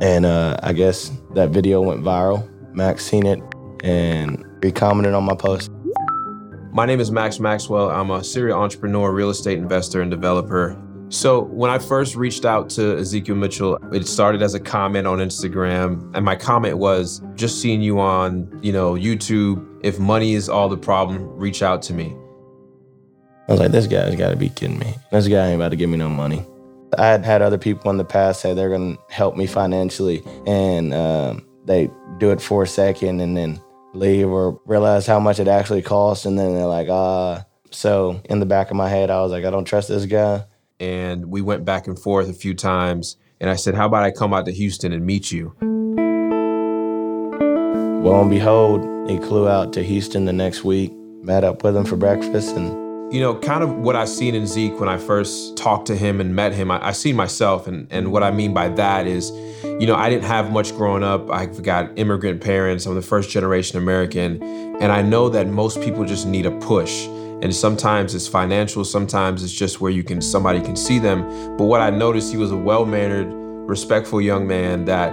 And 0.00 0.26
uh, 0.26 0.56
I 0.62 0.72
guess 0.72 1.10
that 1.34 1.50
video 1.50 1.80
went 1.80 2.02
viral. 2.02 2.48
Max 2.74 3.04
seen 3.04 3.26
it 3.26 3.42
and 3.82 4.44
he 4.62 4.72
commented 4.72 5.14
on 5.14 5.24
my 5.24 5.34
post. 5.34 5.70
My 6.72 6.86
name 6.86 7.00
is 7.00 7.10
Max 7.10 7.40
Maxwell. 7.40 7.90
I'm 7.90 8.10
a 8.10 8.22
serial 8.22 8.60
entrepreneur, 8.60 9.10
real 9.12 9.30
estate 9.30 9.58
investor, 9.58 10.00
and 10.02 10.10
developer. 10.10 10.80
So 11.10 11.40
when 11.44 11.70
I 11.70 11.78
first 11.78 12.16
reached 12.16 12.44
out 12.44 12.68
to 12.70 12.98
Ezekiel 12.98 13.34
Mitchell, 13.34 13.78
it 13.94 14.06
started 14.06 14.42
as 14.42 14.52
a 14.52 14.60
comment 14.60 15.06
on 15.06 15.18
Instagram, 15.18 16.14
and 16.14 16.22
my 16.22 16.36
comment 16.36 16.76
was, 16.76 17.22
"Just 17.34 17.62
seeing 17.62 17.80
you 17.80 17.98
on, 17.98 18.46
you 18.62 18.72
know, 18.72 18.92
YouTube. 18.92 19.64
If 19.82 19.98
money 19.98 20.34
is 20.34 20.50
all 20.50 20.68
the 20.68 20.76
problem, 20.76 21.26
reach 21.34 21.62
out 21.62 21.80
to 21.82 21.94
me." 21.94 22.14
I 23.48 23.52
was 23.52 23.60
like, 23.60 23.70
"This 23.70 23.86
guy's 23.86 24.16
got 24.16 24.30
to 24.30 24.36
be 24.36 24.50
kidding 24.50 24.78
me. 24.78 24.94
This 25.10 25.28
guy 25.28 25.46
ain't 25.46 25.56
about 25.56 25.70
to 25.70 25.76
give 25.76 25.88
me 25.88 25.96
no 25.96 26.10
money." 26.10 26.44
I 26.98 27.06
had 27.06 27.24
had 27.24 27.40
other 27.40 27.58
people 27.58 27.90
in 27.90 27.96
the 27.96 28.04
past 28.04 28.42
say 28.42 28.52
they're 28.52 28.68
going 28.68 28.96
to 28.96 29.02
help 29.08 29.34
me 29.34 29.46
financially, 29.46 30.22
and 30.46 30.92
um, 30.92 31.42
they 31.64 31.90
do 32.18 32.32
it 32.32 32.40
for 32.42 32.64
a 32.64 32.66
second 32.66 33.20
and 33.20 33.34
then 33.34 33.58
leave 33.94 34.28
or 34.28 34.60
realize 34.66 35.06
how 35.06 35.20
much 35.20 35.38
it 35.38 35.48
actually 35.48 35.80
costs, 35.80 36.26
and 36.26 36.38
then 36.38 36.54
they're 36.54 36.66
like, 36.66 36.88
"Ah." 36.90 37.46
So 37.70 38.20
in 38.26 38.40
the 38.40 38.46
back 38.46 38.70
of 38.70 38.76
my 38.76 38.90
head, 38.90 39.08
I 39.08 39.22
was 39.22 39.32
like, 39.32 39.46
"I 39.46 39.50
don't 39.50 39.64
trust 39.64 39.88
this 39.88 40.04
guy." 40.04 40.44
And 40.80 41.26
we 41.26 41.40
went 41.40 41.64
back 41.64 41.86
and 41.86 41.98
forth 41.98 42.28
a 42.28 42.32
few 42.32 42.54
times. 42.54 43.16
And 43.40 43.50
I 43.50 43.56
said, 43.56 43.74
How 43.74 43.86
about 43.86 44.02
I 44.02 44.10
come 44.10 44.34
out 44.34 44.46
to 44.46 44.52
Houston 44.52 44.92
and 44.92 45.04
meet 45.04 45.30
you? 45.30 45.54
Lo 48.02 48.20
and 48.20 48.30
behold, 48.30 49.10
he 49.10 49.18
flew 49.18 49.48
out 49.48 49.72
to 49.74 49.82
Houston 49.82 50.24
the 50.24 50.32
next 50.32 50.64
week, 50.64 50.92
met 51.22 51.44
up 51.44 51.64
with 51.64 51.76
him 51.76 51.84
for 51.84 51.96
breakfast, 51.96 52.56
and 52.56 52.88
you 53.12 53.20
know, 53.20 53.34
kind 53.36 53.62
of 53.62 53.70
what 53.70 53.96
I 53.96 54.04
seen 54.04 54.34
in 54.34 54.46
Zeke 54.46 54.78
when 54.78 54.88
I 54.88 54.98
first 54.98 55.56
talked 55.56 55.86
to 55.86 55.96
him 55.96 56.20
and 56.20 56.36
met 56.36 56.52
him, 56.52 56.70
I, 56.70 56.88
I 56.88 56.92
seen 56.92 57.16
myself. 57.16 57.66
And, 57.66 57.86
and 57.90 58.12
what 58.12 58.22
I 58.22 58.30
mean 58.30 58.52
by 58.52 58.68
that 58.68 59.06
is, 59.06 59.30
you 59.62 59.86
know, 59.86 59.94
I 59.94 60.10
didn't 60.10 60.26
have 60.26 60.52
much 60.52 60.76
growing 60.76 61.02
up. 61.02 61.30
I've 61.30 61.62
got 61.62 61.98
immigrant 61.98 62.42
parents. 62.42 62.84
I'm 62.84 62.94
the 62.94 63.00
first 63.00 63.30
generation 63.30 63.78
American. 63.78 64.42
And 64.42 64.92
I 64.92 65.00
know 65.00 65.30
that 65.30 65.46
most 65.46 65.80
people 65.80 66.04
just 66.04 66.26
need 66.26 66.44
a 66.44 66.50
push 66.58 67.06
and 67.42 67.54
sometimes 67.54 68.14
it's 68.14 68.26
financial 68.26 68.84
sometimes 68.84 69.44
it's 69.44 69.52
just 69.52 69.80
where 69.80 69.92
you 69.92 70.02
can 70.02 70.20
somebody 70.20 70.60
can 70.60 70.76
see 70.76 70.98
them. 70.98 71.22
But 71.56 71.64
what 71.64 71.80
i 71.80 71.90
noticed 71.90 72.32
he 72.32 72.38
was 72.38 72.50
a 72.50 72.56
well-mannered 72.56 73.28
respectful 73.68 74.20
young 74.20 74.46
man 74.46 74.84
that 74.86 75.12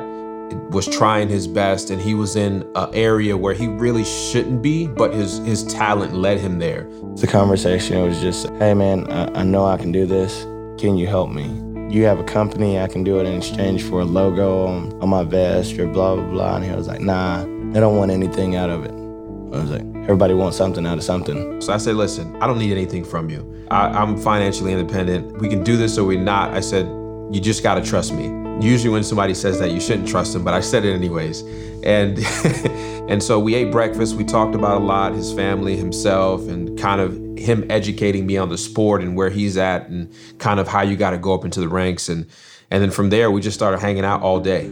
was 0.69 0.87
trying 0.87 1.27
his 1.27 1.47
best 1.47 1.89
and 1.89 2.01
he 2.01 2.13
was 2.13 2.35
in 2.35 2.61
an 2.75 2.89
area 2.93 3.35
where 3.35 3.53
he 3.53 3.67
really 3.67 4.03
shouldn't 4.03 4.61
be 4.61 4.87
but 4.87 5.13
his 5.13 5.37
his 5.39 5.63
talent 5.65 6.13
led 6.13 6.39
him 6.39 6.59
there. 6.59 6.87
The 7.15 7.27
conversation 7.27 8.01
was 8.01 8.19
just 8.21 8.47
hey 8.59 8.73
man 8.73 9.11
I, 9.11 9.41
I 9.41 9.43
know 9.43 9.65
i 9.65 9.77
can 9.77 9.91
do 9.91 10.05
this. 10.05 10.43
Can 10.79 10.97
you 10.97 11.07
help 11.07 11.31
me? 11.31 11.45
You 11.93 12.05
have 12.05 12.19
a 12.19 12.23
company 12.23 12.79
i 12.79 12.87
can 12.87 13.03
do 13.03 13.19
it 13.19 13.25
in 13.27 13.35
exchange 13.35 13.83
for 13.83 14.01
a 14.01 14.05
logo 14.05 14.65
on, 14.65 15.01
on 15.01 15.09
my 15.09 15.23
vest 15.23 15.77
or 15.77 15.87
blah 15.87 16.15
blah 16.15 16.29
blah. 16.29 16.55
And 16.57 16.65
he 16.65 16.71
was 16.71 16.87
like 16.87 17.01
nah 17.01 17.41
i 17.41 17.79
don't 17.79 17.97
want 17.97 18.11
anything 18.11 18.55
out 18.55 18.69
of 18.69 18.85
it. 18.85 18.91
I 18.91 19.61
was 19.61 19.71
like, 19.71 19.94
everybody 20.05 20.35
wants 20.35 20.55
something 20.55 20.85
out 20.85 20.99
of 20.99 21.03
something. 21.03 21.59
So 21.61 21.73
I 21.73 21.77
said, 21.77 21.95
listen, 21.95 22.35
I 22.39 22.45
don't 22.45 22.59
need 22.59 22.71
anything 22.71 23.03
from 23.03 23.27
you. 23.27 23.65
I, 23.71 24.03
am 24.03 24.15
financially 24.17 24.71
independent. 24.71 25.39
We 25.39 25.49
can 25.49 25.63
do 25.63 25.77
this 25.77 25.97
or 25.97 26.05
we're 26.05 26.21
not. 26.21 26.53
I 26.53 26.59
said, 26.59 26.85
you 27.31 27.39
just 27.41 27.63
got 27.63 27.75
to 27.75 27.81
trust 27.81 28.13
me. 28.13 28.25
Usually 28.63 28.91
when 28.91 29.03
somebody 29.03 29.33
says 29.33 29.57
that, 29.59 29.71
you 29.71 29.81
shouldn't 29.81 30.07
trust 30.07 30.33
them, 30.33 30.43
but 30.43 30.53
I 30.53 30.59
said 30.59 30.85
it 30.85 30.93
anyways. 30.93 31.41
And 31.83 32.19
and 33.09 33.21
so 33.21 33.39
we 33.39 33.55
ate 33.55 33.71
breakfast. 33.71 34.15
We 34.15 34.23
talked 34.23 34.53
about 34.53 34.79
a 34.79 34.85
lot, 34.85 35.13
his 35.13 35.33
family, 35.33 35.75
himself, 35.75 36.47
and 36.47 36.77
kind 36.77 37.01
of 37.01 37.13
him 37.39 37.65
educating 37.71 38.27
me 38.27 38.37
on 38.37 38.49
the 38.49 38.59
sport 38.59 39.01
and 39.01 39.15
where 39.15 39.31
he's 39.31 39.57
at 39.57 39.89
and 39.89 40.13
kind 40.37 40.59
of 40.59 40.67
how 40.67 40.83
you 40.83 40.95
got 40.95 41.09
to 41.09 41.17
go 41.17 41.33
up 41.33 41.43
into 41.45 41.59
the 41.59 41.67
ranks. 41.67 42.09
And 42.09 42.27
and 42.69 42.83
then 42.83 42.91
from 42.91 43.09
there, 43.09 43.31
we 43.31 43.41
just 43.41 43.57
started 43.57 43.79
hanging 43.79 44.05
out 44.05 44.21
all 44.21 44.39
day. 44.39 44.71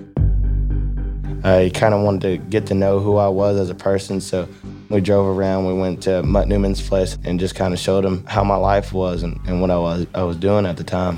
I 1.43 1.71
kind 1.73 1.93
of 1.93 2.03
wanted 2.03 2.21
to 2.21 2.37
get 2.37 2.67
to 2.67 2.75
know 2.75 2.99
who 2.99 3.17
I 3.17 3.27
was 3.27 3.57
as 3.57 3.69
a 3.69 3.75
person, 3.75 4.21
so 4.21 4.47
we 4.93 5.01
drove 5.01 5.25
around. 5.25 5.65
We 5.65 5.73
went 5.73 6.03
to 6.03 6.21
Mutt 6.23 6.47
Newman's 6.47 6.87
place 6.87 7.17
and 7.23 7.39
just 7.39 7.55
kind 7.55 7.73
of 7.73 7.79
showed 7.79 8.05
him 8.05 8.25
how 8.27 8.43
my 8.43 8.55
life 8.55 8.93
was 8.93 9.23
and, 9.23 9.39
and 9.47 9.59
what 9.59 9.71
I 9.71 9.77
was 9.77 10.05
I 10.13 10.23
was 10.23 10.37
doing 10.37 10.65
at 10.65 10.77
the 10.77 10.83
time. 10.83 11.17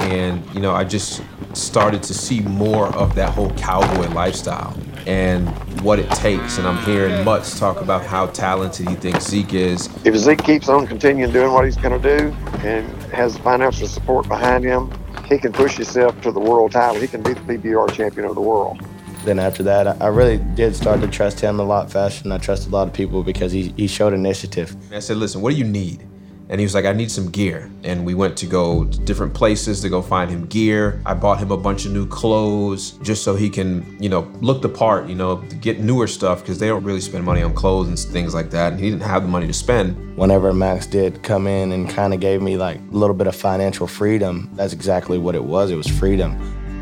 And 0.00 0.42
you 0.54 0.60
know, 0.60 0.72
I 0.72 0.84
just 0.84 1.22
started 1.52 2.02
to 2.04 2.14
see 2.14 2.40
more 2.40 2.86
of 2.94 3.14
that 3.14 3.30
whole 3.30 3.50
cowboy 3.50 4.08
lifestyle 4.14 4.74
and 5.06 5.46
what 5.82 5.98
it 5.98 6.10
takes. 6.12 6.58
And 6.58 6.66
I'm 6.66 6.82
hearing 6.84 7.24
Mutts 7.24 7.58
talk 7.58 7.80
about 7.80 8.04
how 8.04 8.26
talented 8.26 8.88
he 8.88 8.94
thinks 8.94 9.26
Zeke 9.26 9.54
is. 9.54 9.88
If 10.06 10.16
Zeke 10.16 10.42
keeps 10.42 10.68
on 10.68 10.86
continuing 10.86 11.32
doing 11.32 11.52
what 11.52 11.66
he's 11.66 11.76
going 11.76 12.00
to 12.00 12.18
do 12.18 12.32
and 12.66 12.88
has 13.12 13.36
financial 13.38 13.88
support 13.88 14.26
behind 14.26 14.64
him, 14.64 14.90
he 15.26 15.38
can 15.38 15.52
push 15.52 15.76
himself 15.76 16.18
to 16.22 16.32
the 16.32 16.40
world 16.40 16.72
title. 16.72 17.00
He 17.00 17.08
can 17.08 17.22
be 17.22 17.34
the 17.34 17.40
PBR 17.40 17.92
champion 17.92 18.26
of 18.26 18.34
the 18.34 18.40
world. 18.40 18.80
Then 19.24 19.38
after 19.38 19.62
that, 19.62 20.02
I 20.02 20.08
really 20.08 20.38
did 20.38 20.74
start 20.74 21.00
to 21.00 21.08
trust 21.08 21.38
him 21.38 21.60
a 21.60 21.62
lot 21.62 21.90
faster 21.90 22.24
than 22.24 22.32
I 22.32 22.38
trusted 22.38 22.72
a 22.72 22.76
lot 22.76 22.88
of 22.88 22.94
people 22.94 23.22
because 23.22 23.52
he, 23.52 23.72
he 23.76 23.86
showed 23.86 24.12
initiative. 24.12 24.76
I 24.92 24.98
said, 24.98 25.16
listen, 25.16 25.40
what 25.40 25.50
do 25.50 25.56
you 25.56 25.64
need? 25.64 26.08
And 26.48 26.60
he 26.60 26.66
was 26.66 26.74
like, 26.74 26.84
I 26.84 26.92
need 26.92 27.10
some 27.10 27.30
gear. 27.30 27.70
And 27.82 28.04
we 28.04 28.12
went 28.12 28.36
to 28.38 28.46
go 28.46 28.84
to 28.84 28.98
different 29.00 29.32
places 29.32 29.80
to 29.80 29.88
go 29.88 30.02
find 30.02 30.30
him 30.30 30.44
gear. 30.46 31.00
I 31.06 31.14
bought 31.14 31.38
him 31.38 31.50
a 31.50 31.56
bunch 31.56 31.86
of 31.86 31.92
new 31.92 32.06
clothes 32.06 32.90
just 33.02 33.24
so 33.24 33.34
he 33.34 33.48
can, 33.48 33.96
you 33.98 34.10
know, 34.10 34.30
look 34.42 34.60
the 34.60 34.68
part, 34.68 35.08
you 35.08 35.14
know, 35.14 35.36
get 35.62 35.80
newer 35.80 36.06
stuff 36.06 36.40
because 36.40 36.58
they 36.58 36.66
don't 36.66 36.84
really 36.84 37.00
spend 37.00 37.24
money 37.24 37.42
on 37.42 37.54
clothes 37.54 37.88
and 37.88 37.98
things 37.98 38.34
like 38.34 38.50
that. 38.50 38.72
And 38.72 38.80
he 38.82 38.90
didn't 38.90 39.02
have 39.02 39.22
the 39.22 39.28
money 39.28 39.46
to 39.46 39.52
spend. 39.54 40.14
Whenever 40.16 40.52
Max 40.52 40.84
did 40.84 41.22
come 41.22 41.46
in 41.46 41.72
and 41.72 41.88
kind 41.88 42.12
of 42.12 42.20
gave 42.20 42.42
me 42.42 42.58
like 42.58 42.76
a 42.76 42.94
little 42.94 43.16
bit 43.16 43.28
of 43.28 43.34
financial 43.34 43.86
freedom, 43.86 44.50
that's 44.52 44.74
exactly 44.74 45.16
what 45.16 45.34
it 45.34 45.44
was. 45.44 45.70
It 45.70 45.76
was 45.76 45.86
freedom. 45.86 46.36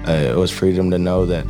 Uh, 0.08 0.12
it 0.12 0.36
was 0.36 0.50
freedom 0.50 0.90
to 0.90 0.98
know 0.98 1.26
that 1.26 1.46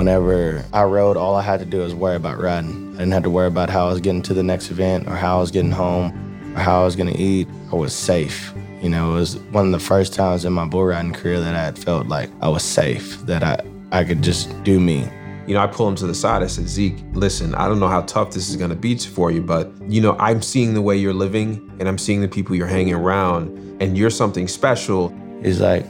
Whenever 0.00 0.64
I 0.72 0.84
rode, 0.84 1.18
all 1.18 1.34
I 1.34 1.42
had 1.42 1.60
to 1.60 1.66
do 1.66 1.80
was 1.80 1.94
worry 1.94 2.16
about 2.16 2.40
riding. 2.40 2.94
I 2.94 3.00
didn't 3.00 3.12
have 3.12 3.22
to 3.24 3.28
worry 3.28 3.48
about 3.48 3.68
how 3.68 3.86
I 3.86 3.90
was 3.90 4.00
getting 4.00 4.22
to 4.22 4.32
the 4.32 4.42
next 4.42 4.70
event 4.70 5.06
or 5.06 5.14
how 5.14 5.36
I 5.36 5.40
was 5.42 5.50
getting 5.50 5.70
home 5.70 6.54
or 6.56 6.60
how 6.60 6.80
I 6.80 6.84
was 6.86 6.96
gonna 6.96 7.14
eat. 7.14 7.46
I 7.70 7.74
was 7.74 7.92
safe. 7.92 8.54
You 8.80 8.88
know, 8.88 9.12
it 9.12 9.16
was 9.16 9.36
one 9.52 9.66
of 9.66 9.72
the 9.72 9.78
first 9.78 10.14
times 10.14 10.46
in 10.46 10.54
my 10.54 10.64
bull 10.64 10.86
riding 10.86 11.12
career 11.12 11.38
that 11.40 11.54
I 11.54 11.62
had 11.62 11.78
felt 11.78 12.06
like 12.06 12.30
I 12.40 12.48
was 12.48 12.62
safe, 12.62 13.18
that 13.26 13.42
I, 13.42 13.60
I 13.92 14.04
could 14.04 14.22
just 14.22 14.64
do 14.64 14.80
me. 14.80 15.06
You 15.46 15.52
know, 15.52 15.60
I 15.60 15.66
pull 15.66 15.86
him 15.86 15.96
to 15.96 16.06
the 16.06 16.14
side. 16.14 16.42
I 16.42 16.46
said, 16.46 16.66
Zeke, 16.66 16.96
listen, 17.12 17.54
I 17.54 17.68
don't 17.68 17.78
know 17.78 17.88
how 17.88 18.00
tough 18.00 18.30
this 18.30 18.48
is 18.48 18.56
gonna 18.56 18.74
be 18.74 18.96
for 18.96 19.30
you, 19.30 19.42
but 19.42 19.70
you 19.86 20.00
know, 20.00 20.16
I'm 20.18 20.40
seeing 20.40 20.72
the 20.72 20.80
way 20.80 20.96
you're 20.96 21.12
living 21.12 21.70
and 21.78 21.86
I'm 21.86 21.98
seeing 21.98 22.22
the 22.22 22.28
people 22.28 22.56
you're 22.56 22.66
hanging 22.66 22.94
around, 22.94 23.50
and 23.82 23.98
you're 23.98 24.08
something 24.08 24.48
special. 24.48 25.14
He's 25.42 25.60
like, 25.60 25.84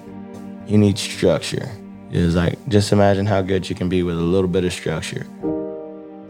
you 0.67 0.79
need 0.79 0.99
structure 0.99 1.71
is 2.11 2.35
like 2.35 2.59
just 2.69 2.93
imagine 2.93 3.27
how 3.27 3.41
good 3.43 3.69
you 3.69 3.77
can 3.77 3.89
be 3.89 4.03
with 4.03 4.19
a 4.19 4.23
little 4.23 4.49
bit 4.49 4.65
of 4.65 4.73
structure. 4.73 5.27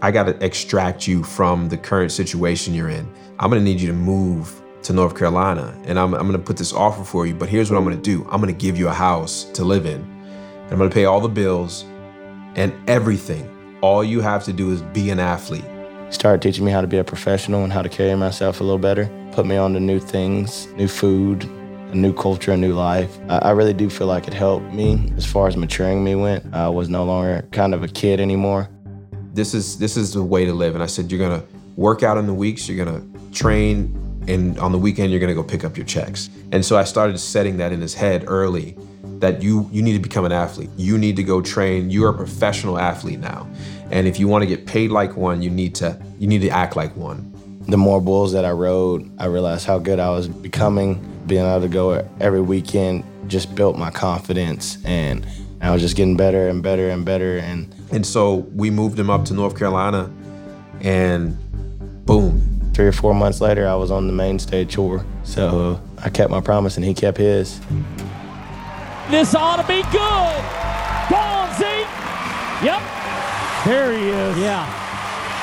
I 0.02 0.10
got 0.10 0.24
to 0.24 0.44
extract 0.44 1.06
you 1.06 1.22
from 1.22 1.68
the 1.68 1.76
current 1.76 2.12
situation 2.12 2.74
you're 2.74 2.88
in. 2.88 3.12
I'm 3.38 3.50
going 3.50 3.62
to 3.62 3.64
need 3.64 3.80
you 3.80 3.88
to 3.88 3.94
move 3.94 4.60
to 4.82 4.92
North 4.92 5.16
Carolina 5.16 5.78
and 5.84 5.98
I'm, 5.98 6.14
I'm 6.14 6.26
going 6.26 6.32
to 6.32 6.38
put 6.38 6.56
this 6.56 6.72
offer 6.72 7.04
for 7.04 7.26
you. 7.26 7.34
But 7.34 7.48
here's 7.48 7.70
what 7.70 7.76
I'm 7.76 7.84
going 7.84 7.96
to 7.96 8.02
do 8.02 8.26
I'm 8.30 8.40
going 8.40 8.54
to 8.54 8.58
give 8.58 8.78
you 8.78 8.88
a 8.88 8.94
house 8.94 9.44
to 9.52 9.64
live 9.64 9.86
in. 9.86 10.00
And 10.00 10.72
I'm 10.72 10.78
going 10.78 10.90
to 10.90 10.94
pay 10.94 11.04
all 11.04 11.20
the 11.20 11.28
bills 11.28 11.84
and 12.54 12.72
everything. 12.88 13.48
All 13.80 14.04
you 14.04 14.20
have 14.20 14.44
to 14.44 14.52
do 14.52 14.70
is 14.70 14.82
be 14.82 15.10
an 15.10 15.18
athlete. 15.18 15.64
Started 16.10 16.42
teaching 16.42 16.64
me 16.64 16.72
how 16.72 16.80
to 16.80 16.86
be 16.86 16.98
a 16.98 17.04
professional 17.04 17.62
and 17.62 17.72
how 17.72 17.82
to 17.82 17.88
carry 17.88 18.14
myself 18.16 18.60
a 18.60 18.64
little 18.64 18.78
better. 18.78 19.08
Put 19.32 19.46
me 19.46 19.56
on 19.56 19.74
to 19.74 19.80
new 19.80 20.00
things, 20.00 20.66
new 20.72 20.88
food, 20.88 21.48
a 21.92 21.96
new 21.96 22.12
culture, 22.12 22.52
a 22.52 22.56
new 22.56 22.72
life. 22.72 23.18
I, 23.28 23.50
really 23.50 23.74
do 23.74 23.90
feel 23.90 24.06
like 24.06 24.28
it 24.28 24.34
helped 24.34 24.72
me 24.72 25.12
as 25.16 25.26
far 25.26 25.48
as 25.48 25.56
maturing 25.56 26.04
me 26.04 26.14
went. 26.14 26.54
I 26.54 26.68
was 26.68 26.88
no 26.88 27.04
longer 27.04 27.46
kind 27.52 27.74
of 27.74 27.82
a 27.82 27.88
kid 27.88 28.20
anymore. 28.20 28.68
This 29.32 29.54
is 29.54 29.78
this 29.78 29.96
is 29.96 30.12
the 30.12 30.22
way 30.22 30.44
to 30.44 30.52
live. 30.52 30.74
And 30.74 30.82
I 30.82 30.86
said, 30.86 31.10
you're 31.10 31.20
gonna 31.20 31.44
work 31.76 32.02
out 32.02 32.18
in 32.18 32.26
the 32.26 32.34
weeks, 32.34 32.68
you're 32.68 32.84
gonna 32.84 33.04
train, 33.32 33.96
and 34.28 34.58
on 34.58 34.72
the 34.72 34.78
weekend 34.78 35.10
you're 35.10 35.20
gonna 35.20 35.34
go 35.34 35.42
pick 35.42 35.64
up 35.64 35.76
your 35.76 35.86
checks. 35.86 36.30
And 36.52 36.64
so 36.64 36.76
I 36.76 36.84
started 36.84 37.18
setting 37.18 37.56
that 37.58 37.72
in 37.72 37.80
his 37.80 37.94
head 37.94 38.24
early 38.26 38.76
that 39.20 39.42
you 39.42 39.68
you 39.72 39.82
need 39.82 39.92
to 39.92 40.00
become 40.00 40.24
an 40.24 40.32
athlete. 40.32 40.70
You 40.76 40.98
need 40.98 41.16
to 41.16 41.22
go 41.22 41.40
train. 41.40 41.90
You're 41.90 42.10
a 42.10 42.14
professional 42.14 42.78
athlete 42.78 43.20
now. 43.20 43.48
And 43.90 44.06
if 44.06 44.18
you 44.18 44.28
want 44.28 44.42
to 44.42 44.46
get 44.46 44.66
paid 44.66 44.90
like 44.90 45.16
one, 45.16 45.42
you 45.42 45.50
need 45.50 45.74
to 45.76 46.00
you 46.18 46.26
need 46.26 46.40
to 46.42 46.50
act 46.50 46.76
like 46.76 46.94
one. 46.96 47.26
The 47.68 47.76
more 47.76 48.00
bulls 48.00 48.32
that 48.32 48.44
I 48.44 48.50
rode, 48.50 49.10
I 49.18 49.26
realized 49.26 49.66
how 49.66 49.78
good 49.78 50.00
I 50.00 50.10
was 50.10 50.26
becoming 50.26 51.06
being 51.30 51.46
able 51.46 51.60
to 51.60 51.68
go 51.68 52.06
every 52.18 52.40
weekend 52.40 53.04
just 53.28 53.54
built 53.54 53.78
my 53.78 53.88
confidence 53.88 54.76
and 54.84 55.24
I 55.62 55.70
was 55.70 55.80
just 55.80 55.94
getting 55.94 56.16
better 56.16 56.48
and 56.48 56.60
better 56.60 56.90
and 56.90 57.04
better 57.04 57.38
and 57.38 57.72
And 57.92 58.04
so 58.04 58.34
we 58.34 58.68
moved 58.70 58.98
him 58.98 59.10
up 59.10 59.24
to 59.26 59.34
North 59.34 59.56
Carolina, 59.56 60.10
and 60.80 61.36
boom. 62.06 62.72
Three 62.74 62.86
or 62.86 62.92
four 62.92 63.14
months 63.14 63.40
later, 63.40 63.68
I 63.68 63.74
was 63.74 63.90
on 63.90 64.06
the 64.06 64.12
main 64.12 64.38
stage 64.38 64.74
tour. 64.74 65.04
So 65.24 65.80
uh, 65.98 66.02
I 66.04 66.08
kept 66.08 66.30
my 66.30 66.40
promise, 66.40 66.76
and 66.76 66.84
he 66.84 66.94
kept 66.94 67.18
his. 67.18 67.60
This 69.10 69.34
ought 69.34 69.56
to 69.56 69.66
be 69.66 69.82
good. 69.90 70.40
Go 71.10 71.24
Zeke. 71.58 71.90
Yep. 72.64 72.82
There 73.66 73.92
he 73.92 74.08
is. 74.08 74.38
Yeah. 74.38 74.64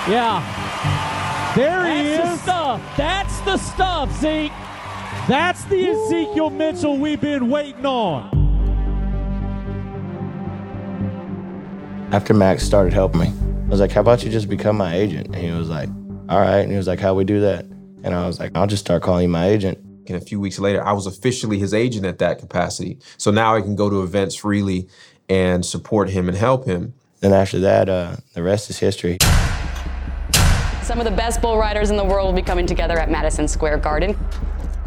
Yeah. 0.09 1.53
There 1.55 1.85
he 1.85 2.09
That's 2.09 2.23
is. 2.23 2.37
The 2.37 2.43
stuff. 2.43 2.97
That's 2.97 3.39
the 3.41 3.57
stuff, 3.57 4.19
Zeke. 4.19 4.51
That's 5.27 5.65
the 5.65 5.89
Ezekiel 5.89 6.49
Mitchell 6.49 6.97
we've 6.97 7.19
been 7.19 7.49
waiting 7.49 7.85
on. 7.85 8.33
After 12.13 12.33
Max 12.33 12.63
started 12.63 12.93
helping 12.93 13.19
me, 13.19 13.33
I 13.65 13.67
was 13.69 13.81
like, 13.81 13.91
how 13.91 13.99
about 13.99 14.23
you 14.23 14.29
just 14.29 14.47
become 14.47 14.77
my 14.77 14.95
agent? 14.95 15.25
And 15.25 15.35
he 15.35 15.51
was 15.51 15.67
like, 15.67 15.89
all 16.29 16.39
right. 16.39 16.59
And 16.59 16.71
he 16.71 16.77
was 16.77 16.87
like, 16.87 17.01
how 17.01 17.13
we 17.13 17.25
do 17.25 17.41
that? 17.41 17.65
And 17.65 18.15
I 18.15 18.25
was 18.25 18.39
like, 18.39 18.55
I'll 18.55 18.67
just 18.67 18.85
start 18.85 19.03
calling 19.03 19.23
you 19.23 19.27
my 19.29 19.49
agent. 19.49 19.79
And 20.07 20.15
a 20.15 20.21
few 20.21 20.39
weeks 20.39 20.59
later, 20.59 20.81
I 20.81 20.93
was 20.93 21.05
officially 21.05 21.59
his 21.59 21.73
agent 21.73 22.05
at 22.05 22.19
that 22.19 22.39
capacity. 22.39 22.97
So 23.17 23.29
now 23.29 23.53
I 23.53 23.59
can 23.59 23.75
go 23.75 23.89
to 23.89 24.03
events 24.03 24.35
freely 24.35 24.87
and 25.27 25.65
support 25.65 26.09
him 26.09 26.29
and 26.29 26.37
help 26.37 26.65
him. 26.65 26.93
Then 27.19 27.33
after 27.33 27.59
that, 27.59 27.89
uh, 27.89 28.15
the 28.33 28.43
rest 28.43 28.69
is 28.69 28.79
history. 28.79 29.17
Some 30.83 30.99
of 30.99 31.03
the 31.03 31.11
best 31.11 31.41
bull 31.41 31.57
riders 31.57 31.89
in 31.89 31.97
the 31.97 32.05
world 32.05 32.27
will 32.27 32.41
be 32.41 32.41
coming 32.41 32.65
together 32.65 32.97
at 32.97 33.11
Madison 33.11 33.49
Square 33.49 33.79
Garden. 33.79 34.17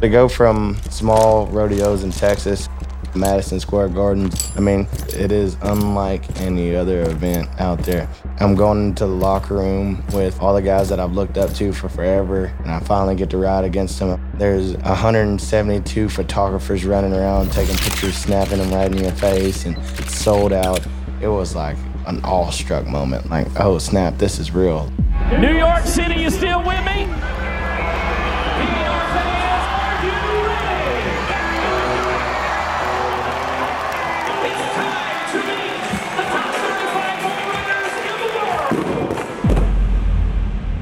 To 0.00 0.08
go 0.08 0.28
from 0.28 0.78
small 0.88 1.46
rodeos 1.48 2.04
in 2.04 2.10
Texas 2.10 2.68
Madison 3.14 3.60
Square 3.60 3.90
Garden. 3.90 4.30
I 4.56 4.60
mean, 4.60 4.88
it 5.08 5.32
is 5.32 5.56
unlike 5.62 6.40
any 6.40 6.74
other 6.74 7.02
event 7.02 7.48
out 7.60 7.80
there. 7.80 8.08
I'm 8.38 8.54
going 8.54 8.86
into 8.86 9.06
the 9.06 9.12
locker 9.12 9.54
room 9.54 10.02
with 10.12 10.40
all 10.40 10.54
the 10.54 10.62
guys 10.62 10.88
that 10.88 11.00
I've 11.00 11.12
looked 11.12 11.36
up 11.36 11.52
to 11.54 11.72
for 11.72 11.88
forever, 11.88 12.46
and 12.60 12.70
I 12.70 12.80
finally 12.80 13.14
get 13.14 13.30
to 13.30 13.36
ride 13.36 13.64
against 13.64 13.98
them. 13.98 14.20
There's 14.34 14.74
172 14.78 16.08
photographers 16.08 16.84
running 16.84 17.12
around 17.12 17.52
taking 17.52 17.76
pictures, 17.76 18.16
snapping 18.16 18.58
them 18.58 18.72
right 18.72 18.90
in 18.90 18.98
your 18.98 19.12
face, 19.12 19.66
and 19.66 19.76
it's 19.98 20.18
sold 20.18 20.52
out. 20.52 20.80
It 21.20 21.28
was 21.28 21.54
like 21.54 21.76
an 22.06 22.20
awestruck 22.24 22.86
moment. 22.86 23.28
Like, 23.28 23.48
oh 23.60 23.78
snap, 23.78 24.18
this 24.18 24.38
is 24.38 24.52
real. 24.52 24.90
New 25.38 25.56
York 25.56 25.84
City, 25.84 26.22
you 26.22 26.30
still 26.30 26.64
with 26.64 26.84
me? 26.84 27.39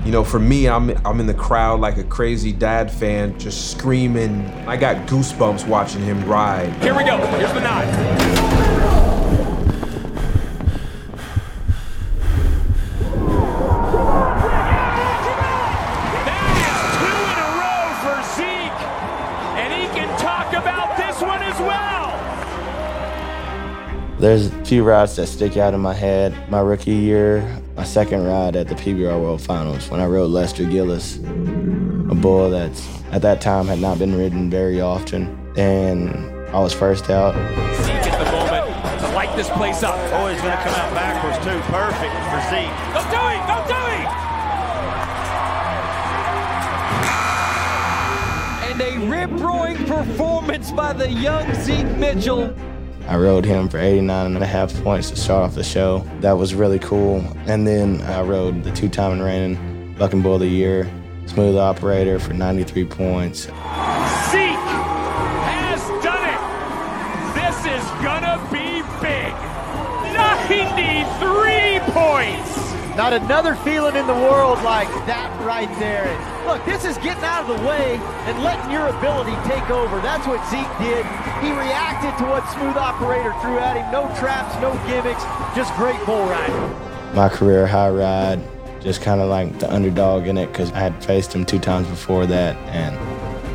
You 0.08 0.12
know, 0.12 0.24
for 0.24 0.38
me, 0.38 0.66
I'm 0.66 0.88
I'm 1.04 1.20
in 1.20 1.26
the 1.26 1.34
crowd 1.34 1.80
like 1.80 1.98
a 1.98 2.02
crazy 2.02 2.50
dad 2.50 2.90
fan, 2.90 3.38
just 3.38 3.70
screaming. 3.72 4.46
I 4.66 4.74
got 4.74 5.06
goosebumps 5.06 5.68
watching 5.68 6.00
him 6.00 6.24
ride. 6.24 6.72
Here 6.82 6.96
we 6.96 7.04
go. 7.04 7.18
Here's 7.36 7.52
the 7.52 7.60
nine. 7.60 8.38
There's 24.18 24.46
a 24.46 24.64
few 24.64 24.84
rides 24.84 25.14
that 25.16 25.26
stick 25.26 25.56
out 25.58 25.74
in 25.74 25.80
my 25.80 25.94
head. 25.94 26.34
My 26.50 26.60
rookie 26.60 26.90
year, 26.90 27.42
my 27.42 27.57
second 27.88 28.26
ride 28.26 28.54
at 28.54 28.68
the 28.68 28.74
PBR 28.74 29.18
World 29.18 29.40
Finals 29.40 29.88
when 29.88 29.98
I 29.98 30.04
rode 30.04 30.30
Lester 30.30 30.64
Gillis, 30.64 31.16
a 31.16 32.14
bull 32.14 32.50
that 32.50 32.70
at 33.12 33.22
that 33.22 33.40
time 33.40 33.66
had 33.66 33.78
not 33.80 33.98
been 33.98 34.14
ridden 34.14 34.50
very 34.50 34.78
often, 34.80 35.26
and 35.56 36.10
I 36.50 36.60
was 36.60 36.74
first 36.74 37.08
out. 37.08 37.34
Zeke 37.82 38.12
at 38.12 38.18
the 38.22 38.30
moment 38.30 39.00
to 39.00 39.08
light 39.14 39.34
this 39.36 39.48
place 39.50 39.82
up. 39.82 39.94
Oh, 40.12 40.28
he's 40.28 40.40
going 40.42 40.54
to 40.54 40.62
come 40.62 40.74
out 40.74 40.92
backwards 40.92 41.38
too. 41.38 41.58
Perfect 41.72 42.12
for 42.28 42.40
Zeke. 42.50 42.76
Go 42.92 43.00
do 43.08 43.22
it! 43.32 43.40
Go 43.48 43.56
do 43.72 43.80
it! 43.96 44.08
And 48.68 48.78
a 48.82 48.98
rip-roaring 49.08 49.86
performance 49.86 50.70
by 50.72 50.92
the 50.92 51.10
young 51.10 51.54
Zeke 51.54 51.96
Mitchell. 51.96 52.54
I 53.08 53.16
rode 53.16 53.46
him 53.46 53.70
for 53.70 53.78
89 53.78 54.34
and 54.34 54.44
a 54.44 54.46
half 54.46 54.74
points 54.82 55.08
to 55.10 55.16
start 55.16 55.42
off 55.42 55.54
the 55.54 55.64
show. 55.64 56.04
That 56.20 56.32
was 56.32 56.54
really 56.54 56.78
cool. 56.78 57.24
And 57.46 57.66
then 57.66 58.02
I 58.02 58.20
rode 58.20 58.62
the 58.64 58.70
two-time 58.70 59.12
and 59.12 59.22
reigning 59.22 59.94
Bucking 59.98 60.20
Bull 60.20 60.34
of 60.34 60.40
the 60.40 60.46
Year, 60.46 60.86
Smooth 61.24 61.56
Operator 61.56 62.18
for 62.18 62.34
93 62.34 62.84
points. 62.84 63.44
Zeke 63.44 63.52
has 65.48 65.80
done 66.04 66.22
it. 66.28 66.40
This 67.34 67.58
is 67.64 67.84
gonna 68.04 68.38
be 68.52 68.82
big. 69.00 69.32
93 70.12 71.80
points. 71.94 72.67
Not 72.98 73.12
another 73.12 73.54
feeling 73.54 73.94
in 73.94 74.08
the 74.08 74.12
world 74.12 74.60
like 74.64 74.88
that 75.06 75.30
right 75.46 75.70
there. 75.78 76.10
Look, 76.44 76.64
this 76.64 76.84
is 76.84 76.98
getting 76.98 77.22
out 77.22 77.48
of 77.48 77.56
the 77.56 77.64
way 77.64 77.94
and 78.26 78.42
letting 78.42 78.72
your 78.72 78.88
ability 78.88 79.38
take 79.46 79.70
over. 79.70 80.00
That's 80.00 80.26
what 80.26 80.42
Zeke 80.50 80.66
did. 80.82 81.06
He 81.38 81.54
reacted 81.54 82.18
to 82.18 82.28
what 82.28 82.42
Smooth 82.50 82.76
Operator 82.76 83.32
threw 83.40 83.56
at 83.60 83.76
him. 83.76 83.86
No 83.92 84.12
traps, 84.18 84.52
no 84.60 84.74
gimmicks, 84.90 85.22
just 85.54 85.72
great 85.76 86.04
bull 86.06 86.26
riding. 86.26 87.14
My 87.14 87.28
career 87.28 87.68
high 87.68 87.88
ride, 87.88 88.40
just 88.80 89.00
kind 89.00 89.20
of 89.20 89.28
like 89.28 89.56
the 89.60 89.72
underdog 89.72 90.26
in 90.26 90.36
it 90.36 90.48
because 90.48 90.72
I 90.72 90.80
had 90.80 91.04
faced 91.04 91.32
him 91.32 91.46
two 91.46 91.60
times 91.60 91.86
before 91.86 92.26
that 92.26 92.56
and 92.74 92.98